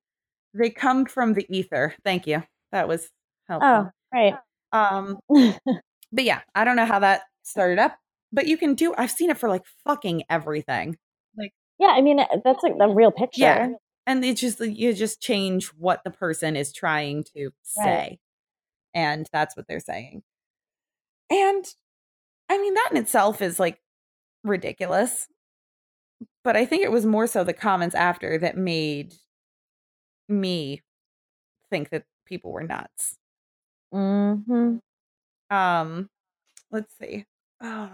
[0.54, 1.96] They come from the ether.
[2.06, 2.44] Thank you.
[2.72, 3.10] That was
[3.50, 3.68] helpful.
[3.70, 3.94] Oh, helpful.
[4.14, 4.36] right.
[4.76, 7.98] Um, but yeah, I don't know how that started up,
[8.32, 8.94] but you can do.
[8.98, 10.98] I've seen it for like fucking everything.
[11.38, 13.42] Like, yeah, I mean that's like the real picture.
[13.42, 13.70] Yeah.
[14.08, 18.20] and it just you just change what the person is trying to say
[18.94, 20.24] and that's what they're saying
[21.30, 21.66] and
[22.50, 23.80] i mean that in itself is like
[24.44, 25.28] ridiculous
[26.44, 29.14] but i think it was more so the comments after that made
[30.30, 30.82] me
[31.70, 33.18] think that people were nuts
[33.96, 34.78] hmm
[35.50, 36.10] um
[36.72, 37.26] let's see
[37.62, 37.90] oh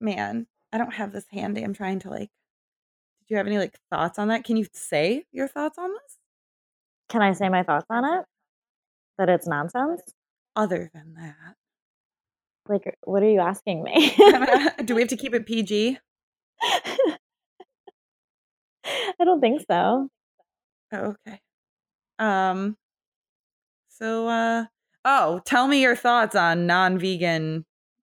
[0.00, 2.30] man i don't have this handy i'm trying to like
[3.20, 6.18] did you have any like thoughts on that can you say your thoughts on this
[7.08, 8.24] Can I say my thoughts on it?
[9.18, 10.02] That it's nonsense.
[10.56, 11.56] other than that
[12.68, 14.14] Like, what are you asking me?
[14.84, 15.98] Do we have to keep it PG?
[18.84, 20.08] I don't think so.
[20.92, 21.40] Oh, okay.
[22.18, 22.76] Um.
[24.02, 24.64] So, uh,
[25.04, 27.64] oh, tell me your thoughts on non-vegan,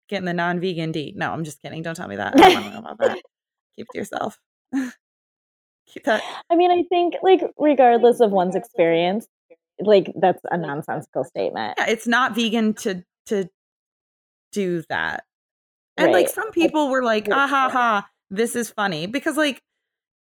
[0.08, 1.14] getting the non-vegan D.
[1.16, 1.82] No, I'm just kidding.
[1.82, 2.34] Don't tell me that.
[2.34, 3.18] I don't know about that.
[3.76, 4.40] Keep it to yourself.
[5.86, 6.22] Keep that.
[6.50, 9.28] I mean, I think like regardless of one's experience,
[9.78, 11.74] like that's a nonsensical statement.
[11.78, 13.48] Yeah, it's not vegan to to
[14.50, 15.22] do that.
[15.96, 19.06] And like some people were like, ah ha ha, this is funny.
[19.06, 19.62] Because like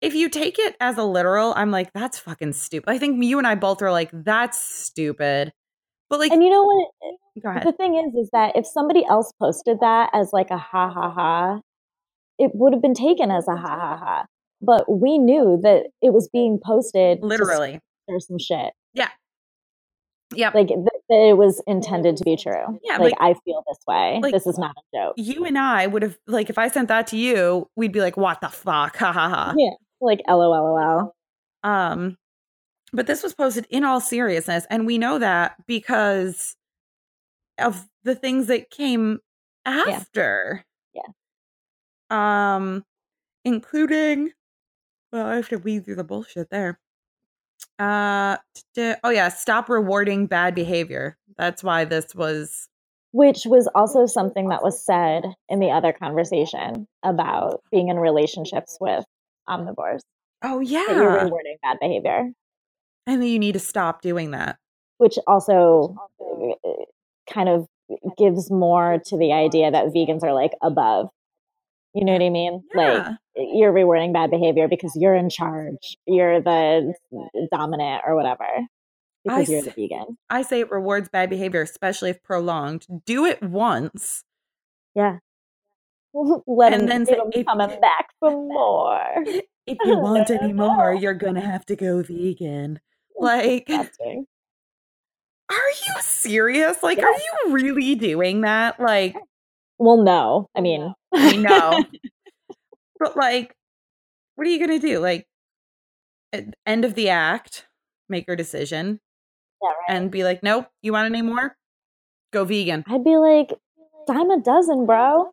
[0.03, 2.89] if you take it as a literal, I'm like, that's fucking stupid.
[2.89, 5.53] I think you and I both are like, that's stupid.
[6.09, 7.63] But like And you know what?
[7.63, 11.09] The thing is, is that if somebody else posted that as like a ha ha
[11.09, 11.59] ha,
[12.37, 14.25] it would have been taken as a ha ha ha.
[14.61, 17.79] But we knew that it was being posted Literally.
[18.09, 18.73] stir some shit.
[18.93, 19.09] Yeah.
[20.35, 20.51] Yeah.
[20.53, 20.79] Like th-
[21.09, 22.79] that it was intended to be true.
[22.83, 24.19] Yeah, like, like- I feel this way.
[24.21, 25.13] like- this is not a joke.
[25.17, 28.17] You and I would have like if I sent that to you, we'd be like,
[28.17, 28.97] what the fuck?
[28.97, 29.53] Ha ha ha.
[29.57, 29.71] Yeah.
[30.03, 31.15] Like LOLOL.
[31.63, 32.17] Um,
[32.91, 36.55] but this was posted in all seriousness, and we know that because
[37.57, 39.19] of the things that came
[39.65, 40.65] after.
[40.93, 41.03] Yeah.
[42.09, 42.83] Um,
[43.45, 44.31] including,
[45.11, 46.79] well, I have to weed through the bullshit there.
[47.79, 48.37] Uh,
[49.03, 51.17] oh yeah, stop rewarding bad behavior.
[51.37, 52.67] That's why this was.
[53.11, 58.77] Which was also something that was said in the other conversation about being in relationships
[58.81, 59.05] with
[59.49, 59.99] omnivores.
[60.43, 62.31] Oh That you're yeah, rewarding bad behavior.
[63.07, 64.57] and then you need to stop doing that.
[64.97, 66.69] which also uh,
[67.31, 67.67] kind of
[68.17, 71.09] gives more to the idea that vegans are like above.
[71.93, 72.63] You know what I mean?
[72.73, 75.95] Like you're rewarding bad behavior because you're in charge.
[76.07, 76.93] You're the
[77.51, 78.45] dominant or whatever.
[79.23, 80.17] Because you're the vegan.
[80.29, 82.85] I say it rewards bad behavior, especially if prolonged.
[83.05, 84.23] Do it once.
[84.95, 85.19] Yeah.
[86.47, 89.23] Let And him, then say, him if- coming back for more.
[89.65, 92.81] If you want any more, you're gonna have to go vegan.
[93.17, 93.85] Like, are
[95.49, 96.81] you serious?
[96.83, 98.79] Like, are you really doing that?
[98.79, 99.15] Like,
[99.77, 100.47] Well, no.
[100.55, 101.83] I mean, I know.
[102.99, 103.55] but like,
[104.35, 104.99] what are you gonna do?
[104.99, 105.27] Like,
[106.33, 107.67] at end of the act,
[108.09, 108.99] make your decision
[109.61, 109.95] Yeah, right.
[109.97, 111.55] and be like, nope, you want any more?
[112.33, 112.83] Go vegan.
[112.87, 113.53] I'd be like,
[114.07, 115.31] dime a dozen, bro.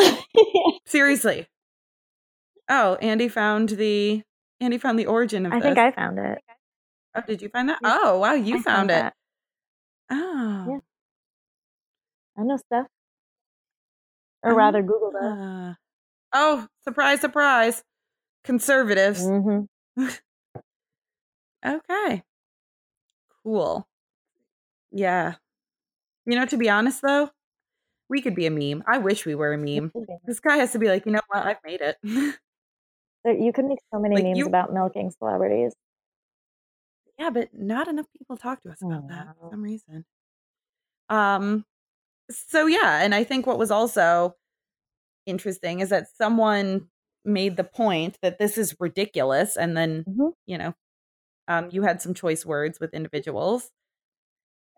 [0.86, 1.46] Seriously.
[2.68, 4.22] Oh, Andy found the
[4.60, 5.56] Andy found the origin of this.
[5.56, 5.74] I this.
[5.74, 6.38] think I found it.
[7.14, 7.78] Oh, did you find that?
[7.82, 7.98] Yeah.
[8.02, 8.94] Oh, wow, you I found, it.
[8.94, 9.14] that.
[10.10, 10.64] Oh.
[10.68, 10.78] Yeah.
[12.38, 12.86] I know stuff.
[14.42, 15.22] Or Oh, rather, Google does.
[15.22, 15.74] Uh,
[16.32, 17.82] oh, surprise, surprise.
[18.44, 19.22] Conservatives.
[19.24, 19.60] hmm
[21.66, 22.22] Okay.
[23.42, 23.86] Cool.
[24.92, 25.34] Yeah.
[26.24, 27.30] You know, to be honest though,
[28.10, 28.82] we could be a meme.
[28.86, 29.92] I wish we were a meme.
[30.26, 31.46] This guy has to be like, you know what?
[31.46, 31.96] I've made it.
[33.24, 35.74] You can make so many Like, memes you- about milking celebrities.
[37.18, 39.50] yeah, but not enough people talk to us about that for Oh.
[39.50, 40.04] some reason.
[41.10, 41.64] Um
[42.30, 44.36] so yeah, and I think what was also
[45.26, 46.88] interesting is that someone
[47.26, 50.32] made the point that this is ridiculous and then Mhm.
[50.46, 50.74] you know
[51.46, 53.70] um you had some choice words with individuals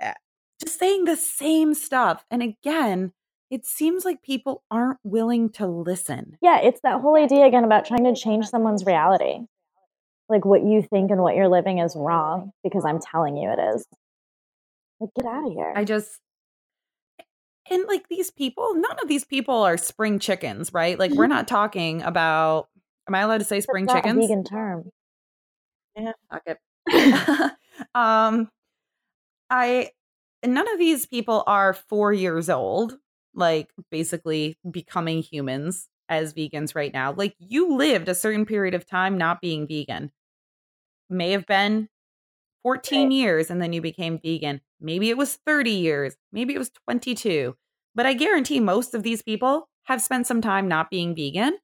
[0.01, 0.15] Uh,
[0.61, 3.13] just saying the same stuff and again
[3.53, 7.85] it seems like people aren't willing to listen Yeah, it's that whole idea again about
[7.85, 9.41] trying to change someone's reality.
[10.29, 13.59] Like what you think and what you're living is wrong because I'm telling you it
[13.75, 13.87] is.
[14.99, 15.73] Like, get out of here.
[15.75, 16.21] i just
[17.69, 21.49] and like these people none of these people are spring chickens right like we're not
[21.49, 22.69] talking about
[23.09, 24.91] am i allowed to say That's spring a chickens vegan term.
[25.97, 26.59] Yeah, fuck it.
[27.95, 28.49] um,
[29.51, 29.91] I
[30.45, 32.97] none of these people are four years old,
[33.35, 37.13] like basically becoming humans as vegans right now.
[37.13, 40.13] Like you lived a certain period of time not being vegan.
[41.11, 41.89] May have been
[42.63, 43.13] 14 Right.
[43.13, 44.61] years and then you became vegan.
[44.81, 46.17] Maybe it was 30 years.
[46.33, 47.57] Maybe it was 22.
[47.95, 51.59] But I guarantee most of these people have spent some time not being vegan.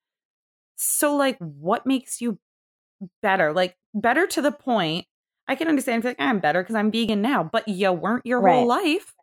[0.76, 2.38] So, like, what makes you
[3.22, 3.52] better?
[3.52, 5.06] Like, better to the point.
[5.48, 8.40] I can understand if like, I'm better because I'm vegan now, but you weren't your
[8.40, 8.42] Right.
[8.42, 9.14] whole life.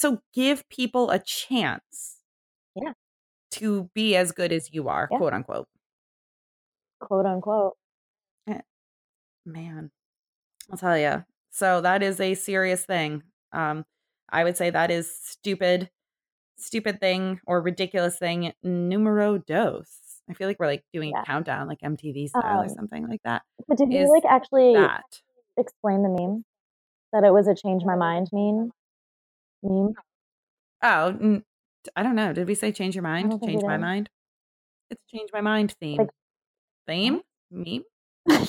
[0.00, 2.20] So, give people a chance.
[2.74, 2.94] Yeah.
[3.52, 5.18] To be as good as you are, Yeah.
[5.18, 5.68] quote unquote.
[7.00, 7.76] Quote unquote.
[9.44, 9.90] Man,
[10.70, 11.24] I'll tell you.
[11.50, 13.22] So that is a serious thing.
[13.52, 13.84] Um,
[14.30, 15.90] I would say that is stupid,
[16.56, 18.52] stupid thing or ridiculous thing.
[18.62, 20.22] Numero dos.
[20.30, 21.22] I feel like we're like doing Yeah.
[21.22, 23.42] a countdown, like MTV style or Um, something like that.
[23.66, 25.20] But did Is you like actually That
[25.58, 26.44] explain the meme?
[27.12, 28.72] That it was a change my mind meme?
[29.62, 29.92] Meme?
[30.82, 31.44] oh, n-
[31.96, 32.32] I don't know.
[32.32, 33.30] Did we say change your mind?
[33.30, 33.80] don't think we Change my did.
[33.80, 34.10] mind.
[34.90, 35.98] It's change my mind theme.
[35.98, 36.10] Like-
[36.86, 37.20] theme?
[37.50, 37.84] Meme?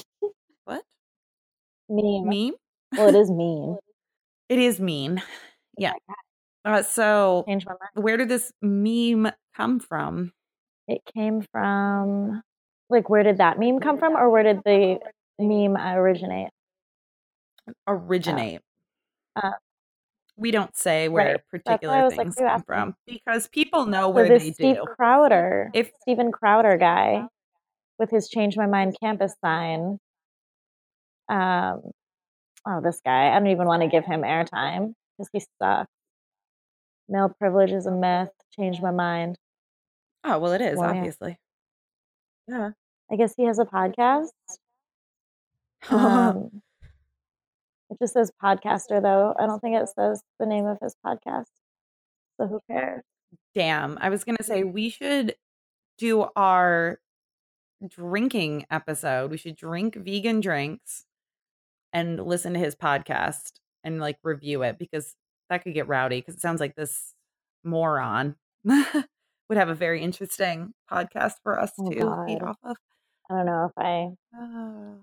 [0.66, 0.84] What?
[1.90, 2.28] Meme.
[2.28, 2.54] Meme?
[2.98, 3.78] Well, it is mean.
[4.50, 5.22] It is mean.
[5.78, 5.94] Yeah.
[6.66, 8.04] Uh, so Change my mind.
[8.06, 10.32] where did this meme come from?
[10.88, 12.42] It came from,
[12.90, 15.00] like, where did that meme come from, or where did the
[15.40, 16.50] meme originate?
[17.88, 18.62] Originate.
[19.36, 19.52] Uh,
[20.38, 21.42] we don't say where right.
[21.52, 24.52] That's why I particular was like, things come from because people know where this they
[24.54, 24.86] Steve do.
[24.96, 27.26] Crowder, If Steven Crowder guy,
[28.00, 30.00] with his "Change My Mind" campus sign.
[31.30, 31.82] Um,
[32.68, 33.30] oh, this guy.
[33.30, 35.90] I don't even want to give him airtime because he sucks.
[37.08, 38.30] Male privilege is a myth.
[38.58, 39.38] Change my mind.
[40.24, 40.98] oh well, it is Well, yeah.
[41.00, 41.38] obviously.
[42.48, 42.72] Yeah.
[43.12, 44.30] I guess he has a podcast.
[45.90, 46.62] Um,
[47.92, 49.36] it just says podcaster though.
[49.38, 51.46] I don't think it says the name of his podcast.
[52.40, 53.04] So who cares?
[53.54, 53.98] Damn.
[54.02, 55.36] I was gonna say we should
[55.98, 57.00] do our
[57.88, 59.30] drinking episode.
[59.32, 61.06] We should drink vegan drinks
[61.94, 65.16] and listen to his podcast and like review it because
[65.50, 67.14] that could get rowdy because it sounds like this
[67.64, 72.50] moron would have a very interesting podcast for us Oh, to feed God.
[72.50, 72.78] off of.
[73.30, 74.96] I don't know if I Uh,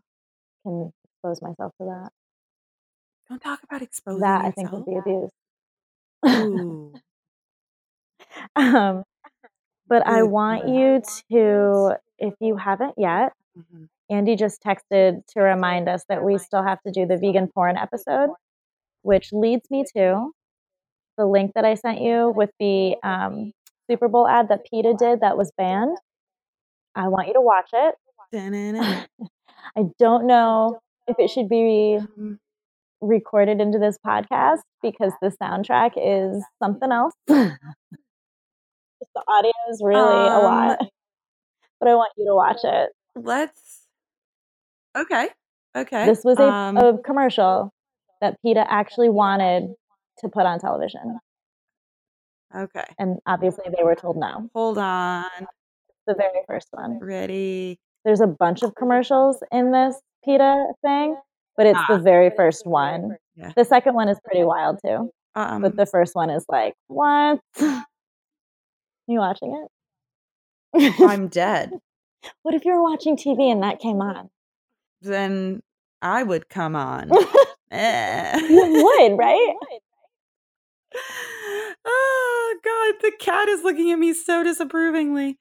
[0.64, 2.11] can expose myself to that.
[3.29, 5.31] Don't talk about exposing that I think would be abuse.
[8.57, 9.05] Um,
[9.89, 11.01] but I want you
[11.31, 13.89] to, if you haven't yet, Mhm.
[14.11, 17.76] Andy just texted to remind us that we still have to do the vegan porn
[17.76, 18.31] episode,
[19.03, 20.33] which leads me to
[21.16, 23.53] the link that I sent you with the um,
[23.91, 25.97] Super Bowl ad that PETA did that was banned.
[26.95, 27.95] I want you to watch it.
[29.76, 32.39] I don't know if it should be Um,
[33.01, 37.14] recorded into this podcast because the soundtrack is something else.
[37.26, 37.57] the
[39.28, 40.78] audio is really a Um, lot,
[41.80, 42.90] but I want you to watch it.
[43.16, 43.86] Let's.
[44.96, 45.28] Okay.
[45.76, 46.07] Okay.
[46.07, 47.72] This was a, Um, a commercial
[48.20, 49.74] that PETA actually wanted
[50.18, 51.20] to put on television,
[52.53, 52.84] okay.
[52.99, 54.51] and obviously they were told no.
[54.55, 55.24] Hold on.
[56.09, 56.99] The very first one.
[57.01, 57.78] Ready.
[58.05, 61.16] There's a bunch of commercials in this PETA thing,
[61.59, 61.97] but it's Ah.
[61.97, 63.17] the very first one.
[63.37, 63.53] Yeah.
[63.55, 67.41] The second one is pretty wild too, Um, but the first one is like, what?
[69.07, 69.55] you watching
[70.75, 71.01] it?
[71.01, 71.73] I'm dead.
[72.43, 74.31] what if you were watching TV and that came on?
[75.03, 75.61] Then
[76.01, 77.09] I would come on.
[77.13, 77.27] you
[77.71, 78.41] Eh.
[78.51, 79.55] would, right?
[81.85, 85.39] oh God, the cat is looking at me so disapprovingly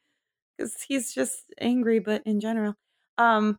[0.57, 1.99] because he's just angry.
[1.99, 2.75] But in general,
[3.17, 3.57] um,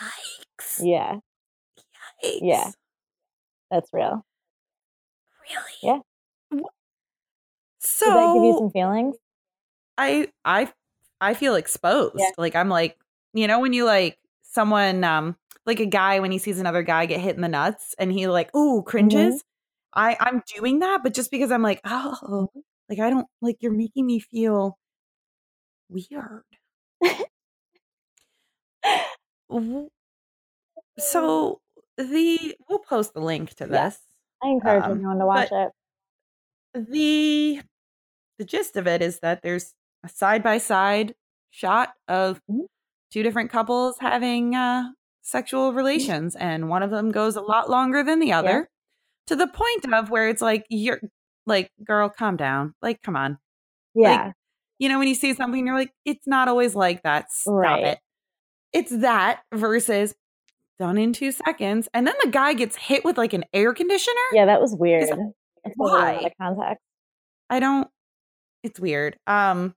[0.00, 0.80] yikes!
[0.82, 1.16] Yeah,
[2.24, 2.38] Yikes.
[2.42, 2.70] yeah.
[3.70, 4.24] that's real.
[5.48, 5.72] Really?
[5.82, 5.98] Yeah.
[7.78, 9.16] So Did that give you some feelings?
[9.96, 10.72] I I
[11.20, 12.16] I feel exposed.
[12.18, 12.30] Yeah.
[12.36, 12.96] Like I'm like,
[13.32, 15.36] you know, when you like someone um
[15.66, 18.26] like a guy when he sees another guy get hit in the nuts and he
[18.28, 19.42] like, ooh, cringes.
[19.94, 22.48] I I'm doing that, but just because I'm like, oh,
[22.88, 24.78] like I don't like you're making me feel
[25.88, 26.42] weird.
[30.98, 31.60] So
[31.96, 33.88] the we'll post the link to Yeah.
[33.88, 34.00] this.
[34.42, 35.72] I encourage Um, everyone to watch it.
[36.74, 37.60] the
[38.38, 39.72] the gist of it is that there's
[40.04, 41.14] a side by side
[41.50, 42.66] shot of Mhm.
[43.10, 44.92] two different couples having uh,
[45.22, 48.68] sexual relations, and one of them goes a lot longer than the other,
[49.26, 51.00] to the point of where it's like you're
[51.46, 52.74] like, girl, calm down.
[52.82, 53.38] Like, come on.
[53.94, 54.32] Yeah,
[54.78, 57.32] You know, when you see something, you're like, it's not always like that.
[57.32, 57.84] Stop Right.
[57.86, 57.98] it.
[58.74, 60.14] It's that versus
[60.78, 64.14] done in two seconds, and then the guy gets hit with like an air conditioner.
[64.32, 65.04] yeah, that was weird.
[65.04, 65.10] Is-
[65.64, 66.30] It's totally out why?
[66.40, 66.82] context.
[67.50, 67.88] I don't.
[68.62, 69.16] It's weird.
[69.26, 69.74] Um,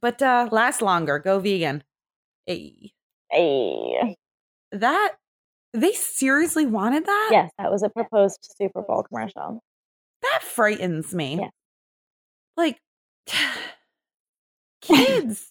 [0.00, 1.18] but uh, last longer.
[1.18, 1.84] Go vegan.
[2.46, 2.92] Hey,
[3.30, 4.16] Hey.
[4.72, 5.14] that
[5.74, 7.28] they seriously wanted that.
[7.32, 9.60] Yes, that was a proposed Super Bowl commercial.
[10.22, 11.38] that frightens me.
[11.40, 11.48] Yeah.
[12.56, 12.78] Like
[14.82, 15.48] kids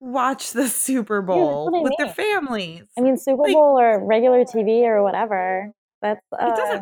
[0.00, 2.82] watch the Super Bowl I with their families.
[2.98, 5.70] I mean, Super Like- Bowl or regular TV or whatever.
[6.02, 6.80] That's uh,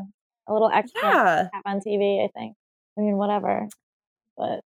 [0.49, 2.55] a little extra to yeah, have on TV, I think.
[2.97, 3.67] I mean, whatever.
[4.37, 4.61] But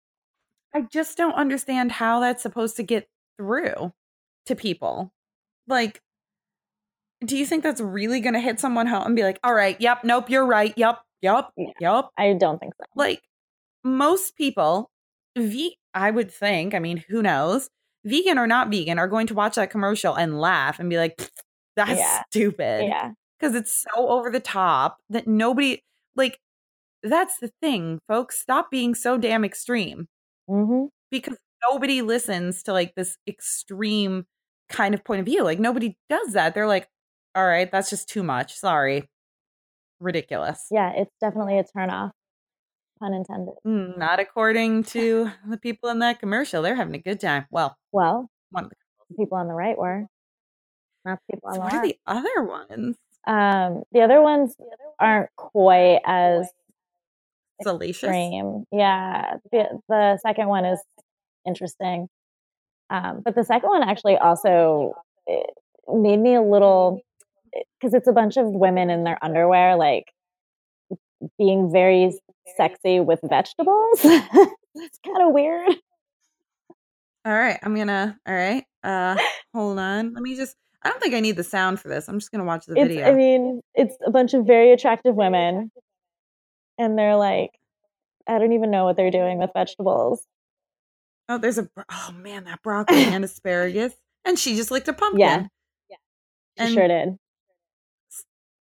[0.74, 3.94] I just don't understand how that's supposed to get through
[4.48, 5.14] to people.
[5.68, 6.02] Like,
[7.24, 9.80] do you think that's really going to hit someone home and be like, all right,
[9.80, 11.68] yep, nope, you're right, yep, yep, Yeah.
[11.80, 12.06] yep?
[12.18, 12.84] I don't think so.
[12.96, 13.22] Like,
[13.84, 14.90] most people,
[15.38, 17.70] ve- I would think, I mean, who knows,
[18.06, 21.20] vegan or not vegan, are going to watch that commercial and laugh and be like,
[21.76, 22.24] that's Yeah.
[22.30, 22.86] stupid.
[22.88, 23.12] Yeah.
[23.40, 25.82] Because it's so over the top that nobody,
[26.16, 26.40] like,
[27.04, 28.40] that's the thing, folks.
[28.40, 30.08] Stop being so damn extreme
[30.48, 31.38] hmm because
[31.70, 34.26] nobody listens to like this extreme
[34.70, 35.44] kind of point of view.
[35.44, 36.54] Like nobody does that.
[36.54, 36.88] They're like,
[37.36, 38.56] all right, that's just too much.
[38.56, 39.10] Sorry.
[40.00, 40.66] Ridiculous.
[40.72, 42.12] Yeah, it's definitely a turnoff.
[43.02, 43.56] Pun intended.
[43.66, 46.62] Mm, Not according to the people in that commercial.
[46.62, 47.46] They're having a good time.
[47.50, 50.06] Well, Well, one of the, people on the right were.
[51.04, 52.96] Not the people on so the what are the other ones?
[53.26, 54.56] Um, the other ones
[55.00, 56.48] aren't quite as
[57.64, 58.04] Salacious.
[58.04, 58.66] extreme.
[58.72, 60.80] Yeah, the the second one is
[61.46, 62.08] interesting,
[62.90, 64.94] um, but the second one actually also
[65.30, 65.42] eh,
[65.92, 67.02] made me a little
[67.80, 70.06] because it's a bunch of women in their underwear, like
[71.38, 72.18] being very
[72.58, 74.00] sexy with vegetables.
[74.04, 75.76] it's kind of weird.
[77.26, 78.18] All right, I'm gonna.
[78.28, 79.16] All right, uh,
[79.54, 80.14] hold on.
[80.14, 80.56] Let me just.
[80.84, 82.08] I don't think I need the sound for this.
[82.08, 83.06] I'm just gonna watch the It's, video.
[83.08, 85.72] I mean, it's a bunch of very attractive women,
[86.80, 87.52] and they're like,
[88.26, 90.26] I don't even know what they're doing with vegetables.
[91.30, 91.70] oh, there's a.
[91.92, 93.94] Oh man, that broccoli and asparagus,
[94.26, 95.20] and she just licked a pumpkin.
[95.20, 95.98] Yeah.
[96.58, 97.18] She And- sure did.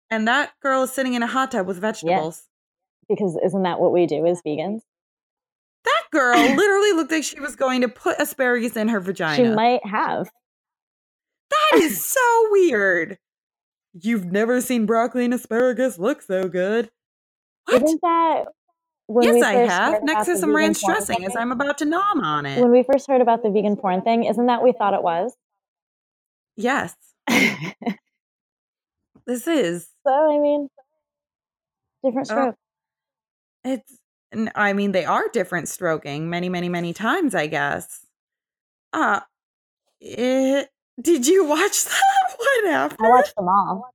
[0.08, 2.44] And that girl is sitting in a hot tub with vegetables.
[3.08, 4.80] Because isn't that what we do as vegans?
[5.84, 9.36] That girl literally looked like she was going to put asparagus in her vagina.
[9.36, 10.28] She might have.
[11.50, 13.18] That is so weird.
[13.94, 16.90] You've never seen broccoli and asparagus look so good.
[17.66, 17.82] What?
[17.82, 18.44] Isn't that
[19.06, 20.02] when yes, I have.
[20.02, 21.34] Next to some ranch dressing as?
[21.36, 22.60] I'm about to nom on it.
[22.60, 25.02] When we first heard about the vegan porn thing, isn't that what we thought it
[25.02, 25.34] was?
[26.56, 26.94] yes,
[29.26, 29.88] this is.
[30.06, 30.68] So I mean,
[32.04, 32.54] different Oh.
[33.66, 33.98] It's.
[34.54, 37.34] I mean, they are different stroking many, many, many times.
[37.34, 38.04] I guess.
[38.92, 39.20] Uh,
[40.00, 40.68] it,
[41.00, 43.04] did you watch that one after?
[43.04, 43.90] I watched them all.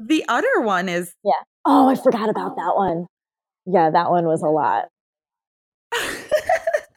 [0.00, 1.14] The other one is.
[1.24, 1.32] Yeah.
[1.64, 3.06] Oh, I forgot about that one.
[3.66, 4.88] Yeah, that one was a lot.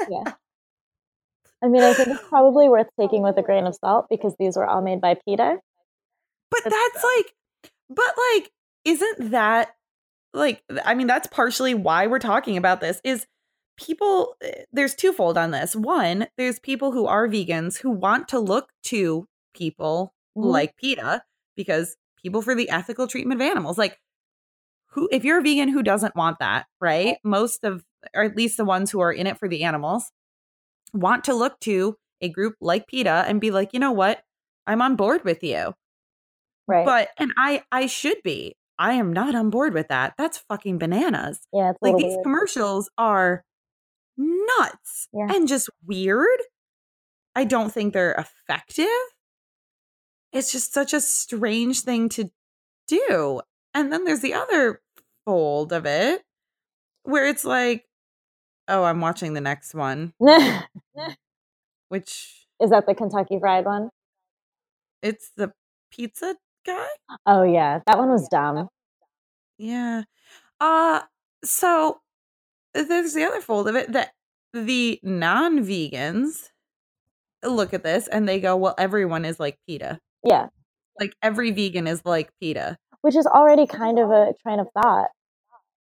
[0.09, 0.33] Yeah.
[1.63, 4.55] I mean, I think it's probably worth taking with a grain of salt because these
[4.57, 5.57] were all made by PETA.
[6.51, 7.33] But But- that's like,
[7.89, 8.51] but like,
[8.85, 9.73] isn't that
[10.33, 13.25] like, I mean, that's partially why we're talking about this is
[13.77, 15.75] people, eh, there's twofold on this.
[15.75, 20.45] One, there's people who are vegans who want to look to people Mhm.
[20.45, 21.23] like PETA
[21.55, 23.77] because people for the ethical treatment of animals.
[23.77, 23.99] Like,
[24.91, 27.17] who, if you're a vegan who doesn't want that, right?
[27.23, 27.83] Most of,
[28.15, 30.11] or at least the ones who are in it for the animals,
[30.93, 34.23] want to look to a group like PETA and be like, you know what?
[34.65, 35.73] I'm on board with you.
[36.67, 36.85] Right.
[36.85, 38.55] But and I I should be.
[38.79, 40.13] I am not on board with that.
[40.17, 41.39] That's fucking bananas.
[41.53, 42.23] yeah, it's Like these weird.
[42.23, 43.43] commercials are
[44.17, 45.27] nuts Yeah.
[45.33, 46.39] and just weird.
[47.35, 48.87] I don't think they're effective.
[50.33, 52.29] It's just such a strange thing to
[52.87, 53.41] do.
[53.73, 54.81] And then there's the other
[55.25, 56.23] fold of it
[57.03, 57.85] where it's like,
[58.67, 60.13] oh, I'm watching the next one,
[61.89, 63.89] which Is that the Kentucky Fried one?
[65.03, 65.53] it's the
[65.91, 66.35] pizza
[66.67, 66.87] guy.
[67.25, 68.67] Oh yeah, that one was dumb.
[69.57, 70.03] Yeah.
[70.59, 71.01] Uh
[71.43, 71.99] so
[72.73, 74.11] there's the other fold of it that
[74.53, 76.49] the non-vegans
[77.43, 79.99] look at this and they go, "Well, everyone is like PETA.
[80.23, 80.47] Yeah,
[80.99, 85.09] Like every vegan is like PETA." which is already kind of a train of thought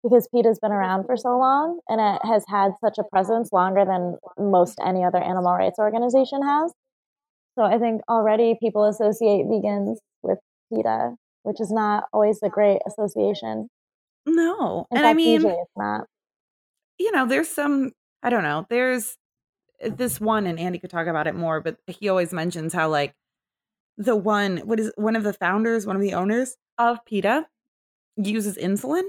[0.04, 3.86] because PETA's been around for so long and it has had such a presence longer
[3.86, 6.72] than most any other animal rights organization has.
[7.58, 10.38] So I think already people associate vegans with
[10.74, 13.70] PETA, which is not always a great association.
[14.26, 14.88] No.
[14.92, 16.06] In and fact, I mean, usually it's not.
[17.00, 17.92] you know, there's some
[18.24, 18.66] I don't know.
[18.70, 19.18] There's
[19.82, 23.14] this one and Andy could talk about it more, but he always mentions how like
[23.98, 27.48] the one what is one of the founders, one of the owners of PETA
[28.18, 29.04] uses insulin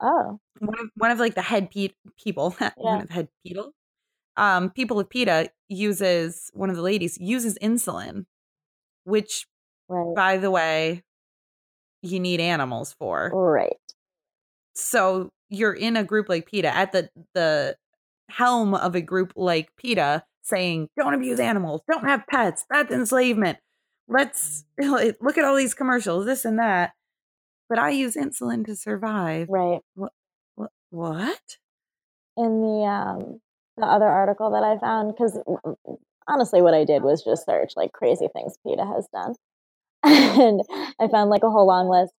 [0.00, 1.90] Oh, one of one of like the head pe-
[2.22, 3.72] people, one of the head people,
[4.36, 8.26] um, people of PETA uses one of the ladies uses insulin,
[9.04, 9.46] which,
[9.88, 11.02] right, by the way,
[12.02, 13.30] you need animals for.
[13.32, 13.76] right.
[14.74, 17.76] So you're in a group like PETA at the the
[18.28, 23.58] helm of a group like PETA saying, "Don't abuse animals, don't have pets, that's enslavement.
[24.08, 25.14] Let's mm.
[25.20, 26.92] look at all these commercials, this and that."
[27.68, 29.48] But I use insulin to survive.
[29.48, 29.80] Right.
[29.94, 30.12] What?
[30.90, 31.56] What?
[32.36, 33.40] in the um
[33.76, 35.96] the other article that I found because mm, mm,
[36.28, 39.34] honestly, what I did was just search like crazy things PETA has done,
[40.40, 40.62] and
[41.00, 42.12] I found like a whole long list.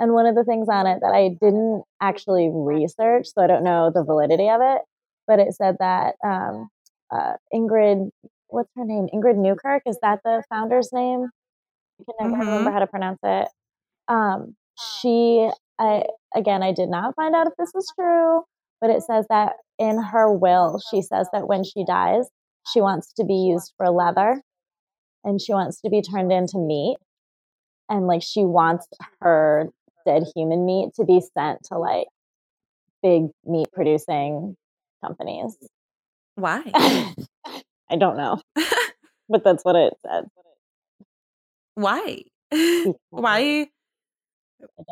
[0.00, 3.64] And one of the things on it that I didn't actually research, so I don't
[3.64, 4.82] know the validity of it,
[5.26, 6.68] but it said that um,
[7.10, 8.10] uh, Ingrid,
[8.48, 9.08] what's her name?
[9.14, 11.28] Ingrid Newkirk is that the founder's name?
[12.00, 12.46] I can never Mhm.
[12.46, 13.48] remember how to pronounce it.
[14.08, 18.44] Um, she I again, I did not find out if this is true,
[18.80, 22.30] but it says that in her will, she says that when she dies,
[22.72, 24.42] she wants to be used for leather
[25.24, 26.96] and she wants to be turned into meat.
[27.90, 28.86] And like she wants
[29.20, 29.68] her
[30.06, 32.06] dead human meat to be sent to like
[33.02, 34.56] big meat producing
[35.04, 35.56] companies.
[36.36, 36.62] Why?
[36.74, 38.40] I don't know.
[39.28, 40.26] but that's what it said.
[41.74, 42.22] Why?
[43.10, 43.68] Why?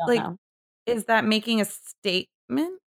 [0.07, 0.37] like, know.
[0.85, 2.79] is that making a statement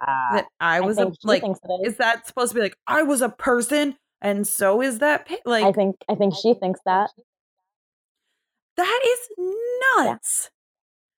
[0.00, 1.42] uh, that I was I a, like?
[1.44, 1.58] Is.
[1.84, 1.96] is.
[1.96, 5.64] that supposed to be like I was a person and so is that like?
[5.64, 7.10] I think I think she thinks that.
[8.78, 9.28] That is
[9.96, 10.50] nuts.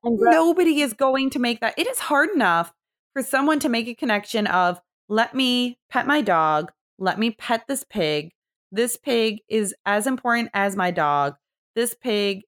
[0.03, 0.31] Yeah.
[0.31, 1.79] Nobody is going to make that.
[1.79, 2.73] It is hard enough
[3.13, 4.81] for someone to make a connection of
[5.11, 8.31] let me pet my dog, let me pet this pig.
[8.73, 11.35] This pig is as important as my dog.
[11.75, 12.43] This pig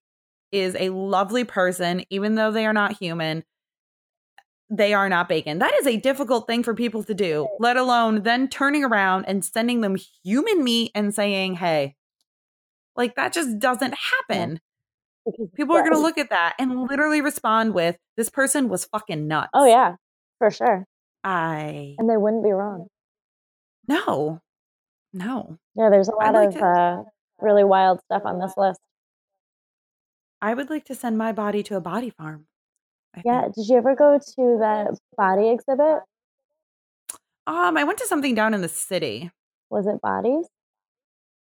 [0.51, 3.45] is a lovely person, even though they are not human.
[4.71, 5.59] They are not bacon.
[5.59, 9.45] That is a difficult thing for people to do, let alone then turning around and
[9.45, 11.97] sending them human meat and saying, hey,
[12.97, 14.61] like that just doesn't happen.
[15.55, 19.29] People are going to look at that and literally respond with, this person was fucking
[19.29, 19.51] nuts.
[19.55, 19.97] Oh, yeah,
[20.39, 20.85] for sure.
[21.23, 21.95] I.
[21.99, 22.89] And they wouldn't be wrong.
[23.89, 24.41] No,
[25.13, 25.59] no.
[25.77, 26.65] Yeah, there's a lot like of to...
[26.65, 27.03] uh,
[27.41, 28.81] really wild stuff on this list.
[30.41, 32.47] I would like to send my body to a body farm.
[33.15, 33.43] I yeah.
[33.43, 33.55] Think.
[33.55, 36.01] Did you ever go to that body exhibit?
[37.47, 39.31] Um, I went to something down in the city.
[39.71, 40.47] Was it bodies?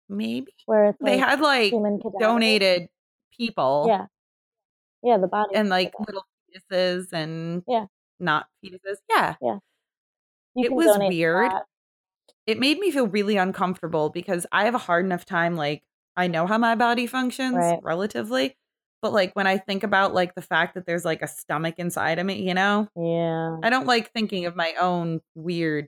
[0.10, 0.54] Maybe.
[0.66, 1.74] Where it's like they had like
[2.20, 2.90] donated
[3.42, 3.86] people.
[3.88, 4.06] Yeah.
[5.04, 5.56] Yeah, the body.
[5.56, 6.26] And like little
[6.72, 7.86] fetuses and yeah,
[8.20, 8.98] not fetuses.
[9.10, 9.36] Yeah.
[9.42, 9.58] Yeah.
[10.56, 11.52] You it was weird.
[12.46, 15.84] It made me feel really uncomfortable because I have a hard enough time like
[16.16, 17.80] I know how my body functions right.
[17.82, 18.58] relatively,
[19.02, 22.20] but like when I think about like the fact that there's like a stomach inside
[22.20, 22.88] of me, you know?
[22.96, 23.58] Yeah.
[23.64, 25.88] I don't like thinking of my own weird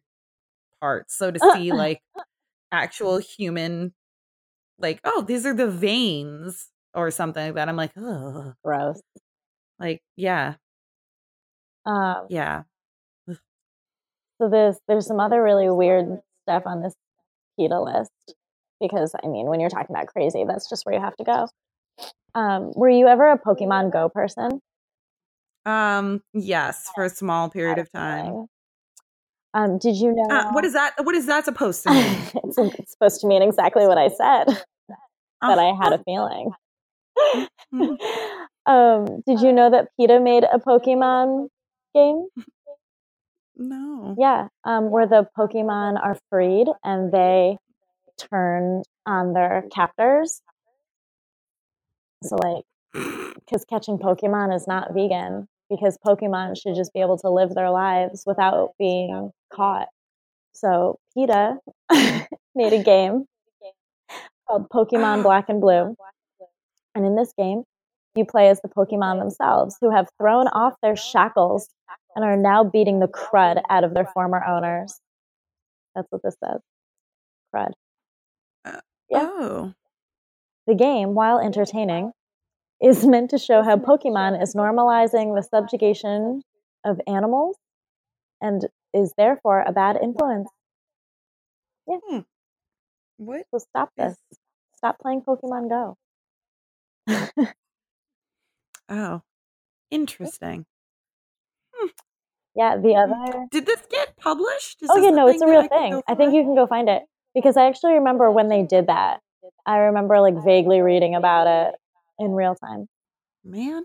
[0.80, 1.16] parts.
[1.18, 2.02] So to see like
[2.72, 3.94] actual human
[4.80, 7.70] like, oh, these are the veins or something like that.
[7.70, 9.02] I'm like, oh gross.
[9.80, 10.56] Like, yeah.
[11.86, 12.64] Um yeah.
[14.40, 16.96] So there's there's some other really weird stuff on this
[17.58, 18.36] PETA list
[18.82, 21.48] because I mean when you're talking about crazy, that's just where you have to go.
[22.36, 24.60] Um, were you ever a Pokemon Go person?
[25.66, 28.48] Um, yes, for a small period of time.
[29.54, 30.94] Um, did you know uh, what is that?
[31.04, 32.04] What is that supposed to mean?
[32.44, 34.64] it's, it's, supposed to mean exactly what I said.
[35.42, 36.52] that I had a feeling.
[37.74, 37.94] Mm-hmm.
[38.72, 41.48] um, did you know that PETA made a Pokemon
[41.94, 42.28] game?
[43.56, 44.16] No.
[44.18, 47.58] Yeah, um, where the Pokemon are freed and they
[48.18, 50.42] turn on their captors
[52.24, 52.64] so like,
[53.36, 57.70] because catching Pokemon is not vegan, because Pokemon should just be able to live their
[57.70, 59.88] lives without being caught.
[60.54, 61.58] So PETA
[62.56, 63.26] made a game
[64.48, 65.96] called Pokemon Black and Blue.
[66.96, 67.64] And in this game,
[68.16, 71.70] you play as the Pokemon themselves who have thrown off their shackles
[72.16, 75.00] and are now beating the crud out of their former owners.
[75.96, 76.62] That's what this says.
[77.54, 77.72] Crud.
[78.66, 79.30] Uh, yeah.
[79.32, 79.74] Oh.
[80.68, 82.12] The game, while entertaining,
[82.82, 86.42] is meant to show how Pokemon is normalizing the subjugation
[86.86, 87.58] of animals
[88.42, 90.50] and is therefore a bad influence.
[91.88, 91.98] Yeah.
[92.08, 92.20] Hmm.
[93.18, 93.46] What?
[93.52, 94.16] So stop this.
[94.78, 95.98] Stop playing Pokemon Go.
[98.90, 99.22] oh,
[99.92, 100.66] interesting.
[101.74, 101.88] Hmm.
[102.56, 103.48] Yeah, the other.
[103.52, 104.84] Did this get published?
[104.84, 106.02] Is oh, yeah, no, it's a real thing.
[106.08, 109.22] I think you can go find it because I actually remember when they did that.
[109.66, 111.76] I remember like vaguely reading about it
[112.20, 112.88] in real time.
[113.44, 113.84] Man,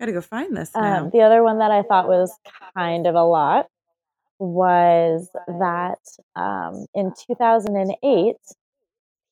[0.00, 1.04] gotta go find this now.
[1.04, 2.34] Um, the other one that I thought was
[2.76, 3.66] kind of a lot
[4.38, 5.98] was that
[6.34, 8.36] um, in 2008,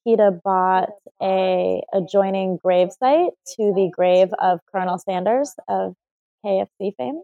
[0.05, 0.91] PETA bought
[1.23, 5.95] a adjoining gravesite to the grave of Colonel Sanders of
[6.45, 7.23] KFC fame.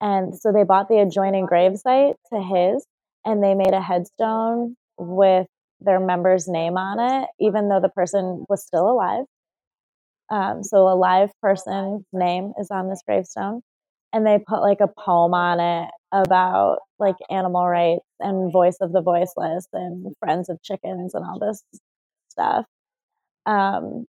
[0.00, 2.86] And so they bought the adjoining gravesite to his,
[3.24, 5.46] and they made a headstone with
[5.80, 9.24] their member's name on it, even though the person was still alive.
[10.30, 13.62] Um, so a live person's name is on this gravestone,
[14.14, 18.92] and they put like a poem on it about like animal rights and voice of
[18.92, 21.64] the voiceless and friends of chickens and all this
[22.28, 22.64] stuff.
[23.44, 24.06] Um,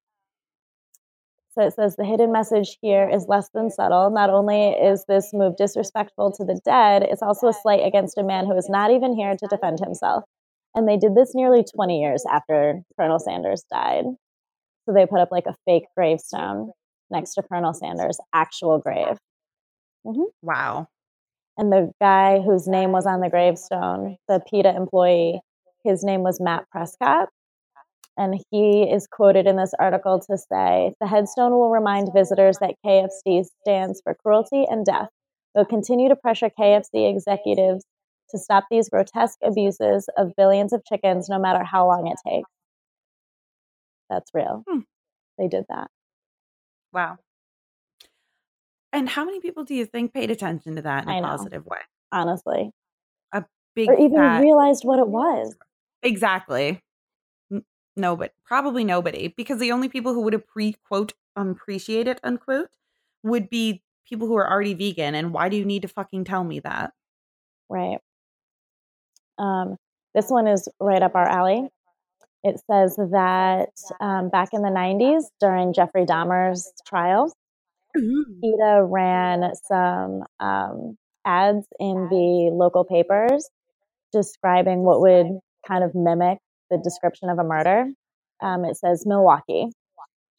[1.53, 4.11] so it says the hidden message here is less than subtle.
[4.11, 8.23] Not only is this move disrespectful to the dead, it's also a slight against a
[8.23, 10.23] man who is not even here to defend himself.
[10.75, 14.03] And they did this nearly 20 years after Colonel Sanders died.
[14.85, 16.69] So they put up like a fake gravestone
[17.09, 19.17] next to Colonel Sanders' actual grave.
[20.05, 20.25] Mhm.
[20.41, 20.87] Wow.
[21.57, 25.41] And the guy whose name was on the gravestone, the PETA employee,
[25.83, 27.29] his name was Matt Prescott.
[28.17, 32.75] And he is quoted in this article to say the headstone will remind visitors that
[32.85, 35.09] KFC stands for cruelty and death.
[35.55, 37.85] We'll continue to pressure KFC executives
[38.31, 42.49] to stop these grotesque abuses of billions of chickens, no matter how long it takes.
[44.09, 44.63] That's real.
[44.67, 44.79] Hmm.
[45.37, 45.89] They did that.
[46.93, 47.17] Wow.
[48.95, 51.27] And how many people do you think paid attention to that in I a know.
[51.27, 51.79] positive way?
[52.11, 52.71] honestly,
[53.33, 53.43] a
[53.75, 55.53] Big or even fat- realized what it was.
[56.01, 56.81] Exactly.
[57.51, 57.65] N-
[57.97, 62.69] Nobody, probably nobody, because the only people who would appre- quote appreciate it unquote
[63.23, 65.13] would be people who are already vegan.
[65.15, 66.93] And why do you need to fucking tell me that?
[67.69, 67.99] Right.
[69.37, 69.75] Um,
[70.13, 71.67] this one is right up our alley.
[72.43, 77.33] It says that um, back in the 90s, during Jeffrey Dahmer's trial,
[77.95, 83.49] PETA ran some um, ads in the local papers
[84.11, 85.27] describing what would
[85.67, 86.39] kind of mimic
[86.69, 87.85] the description of a murder.
[88.41, 89.67] Um, it says Milwaukee,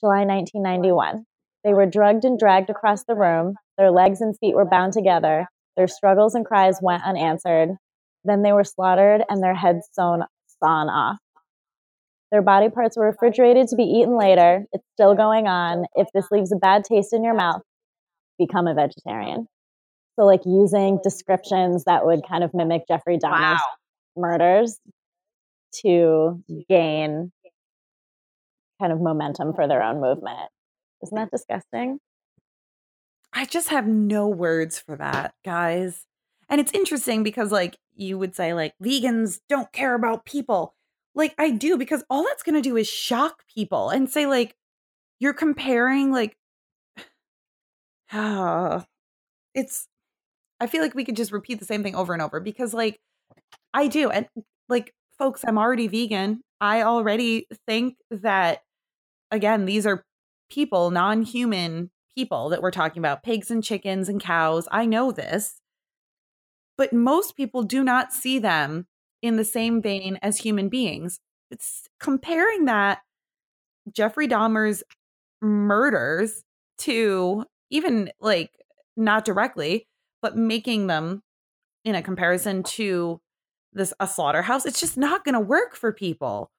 [0.01, 1.25] July 1991.
[1.65, 3.55] They were drugged and dragged across the room.
[3.79, 5.49] Their legs and feet were bound together.
[5.77, 7.71] Their struggles and cries went unanswered.
[8.25, 10.25] Then they were slaughtered and their heads sewn
[10.63, 11.19] sawn off.
[12.33, 14.67] Their body parts were refrigerated to be eaten later.
[14.73, 15.85] It's still going on.
[15.95, 17.63] If this leaves a bad taste in your mouth,
[18.39, 19.47] become a vegetarian.
[20.19, 23.61] So, like using descriptions that would kind of mimic Jeffrey Dahmer's
[24.17, 24.81] murders
[25.83, 27.33] to gain
[28.81, 30.51] kind of momentum for their own movement.
[31.03, 31.99] Isn't that disgusting?
[33.33, 36.07] I just have no words for that, guys.
[36.49, 40.76] And it's interesting because, like, you would say, like, vegans don't care about people.
[41.17, 44.55] Like, I do because all that's going to do is shock people and say, like,
[45.19, 46.37] you're comparing, like,
[48.13, 48.83] uh,
[49.55, 49.89] it's,
[50.61, 53.01] I feel like we could just repeat the same thing over and over because, like,
[53.73, 54.11] I do.
[54.11, 54.27] And,
[54.69, 56.43] like, folks, I'm already vegan.
[56.61, 58.61] I already think that,
[59.31, 60.05] again, these are
[60.51, 64.69] people, non human people that we're talking about pigs and chickens and cows.
[64.71, 65.61] I know this.
[66.77, 68.87] But most people do not see them
[69.27, 71.19] in the same vein as human beings.
[71.51, 73.01] It's comparing that
[73.93, 74.83] Jeffrey Dahmer's
[75.41, 76.43] murders
[76.79, 78.51] to even like
[78.97, 79.87] not directly,
[80.23, 81.23] but making them
[81.85, 83.21] in a comparison to
[83.73, 86.51] this a slaughterhouse, it's just not going to work for people.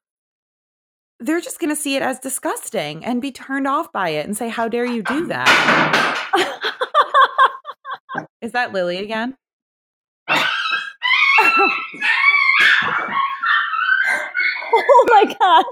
[1.19, 4.37] They're just going to see it as disgusting and be turned off by it and
[4.37, 6.23] say, "How dare you do that?"
[8.41, 9.35] Is that Lily again?
[14.73, 15.65] oh my god!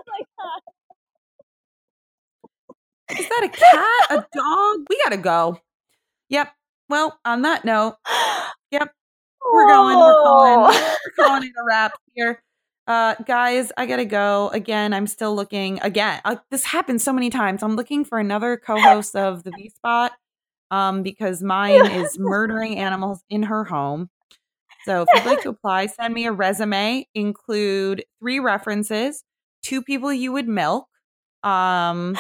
[3.18, 4.12] Is that a cat?
[4.12, 4.86] A dog?
[4.90, 5.60] We gotta go.
[6.30, 6.52] Yep.
[6.90, 7.96] Well, on that note,
[8.72, 8.92] yep,
[9.54, 9.98] we're going.
[9.98, 10.76] We're calling.
[11.18, 12.42] We're calling it a wrap here.
[12.88, 14.50] Uh, guys, I gotta go.
[14.54, 15.80] Again, I'm still looking.
[15.82, 17.64] Again, uh, this happens so many times.
[17.64, 20.12] I'm looking for another co-host of the V Spot,
[20.72, 24.10] um, because mine is murdering animals in her home.
[24.86, 27.08] So if you'd like to apply, send me a resume.
[27.16, 29.24] Include three references,
[29.64, 30.88] two people you would milk,
[31.44, 32.16] um,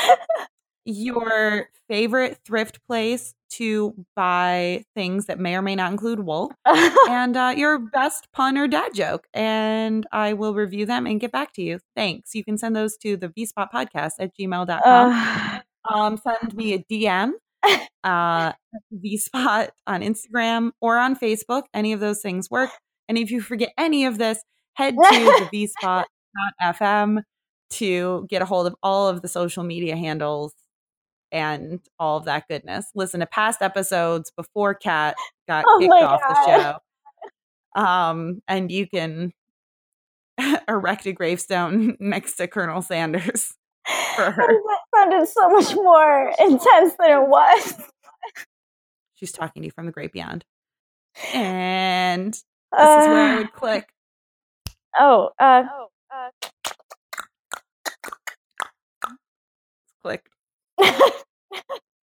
[0.85, 6.51] your favorite thrift place to buy things that may or may not include wool,
[7.09, 9.27] and uh, your best pun or dad joke.
[9.33, 11.79] And I will review them and get back to you.
[11.95, 12.33] Thanks.
[12.35, 14.81] You can send those to the vspot podcast at gmail.com.
[14.83, 15.61] Ugh.
[15.93, 17.33] um, send me a DM,
[18.03, 18.53] uh,
[18.93, 21.63] vspot on Instagram or on Facebook.
[21.73, 22.69] Any of those things work.
[23.07, 24.41] And if you forget any of this,
[24.73, 27.21] head to the vspot.fm
[27.71, 30.53] to get a hold of all of the social media handles
[31.31, 32.87] and all of that goodness.
[32.95, 35.15] Listen to past episodes before Kat
[35.47, 37.81] got Oh kicked off the show.
[37.81, 39.33] Um, and you can
[40.67, 43.53] erect a gravestone next to Colonel Sanders
[44.15, 44.47] for her.
[44.47, 47.73] That sounded so much more intense than it was.
[49.15, 50.43] She's talking to you from the great beyond.
[51.33, 53.87] And this is where I Uh, would click.
[54.99, 55.63] oh, uh,
[60.03, 60.27] Clicked.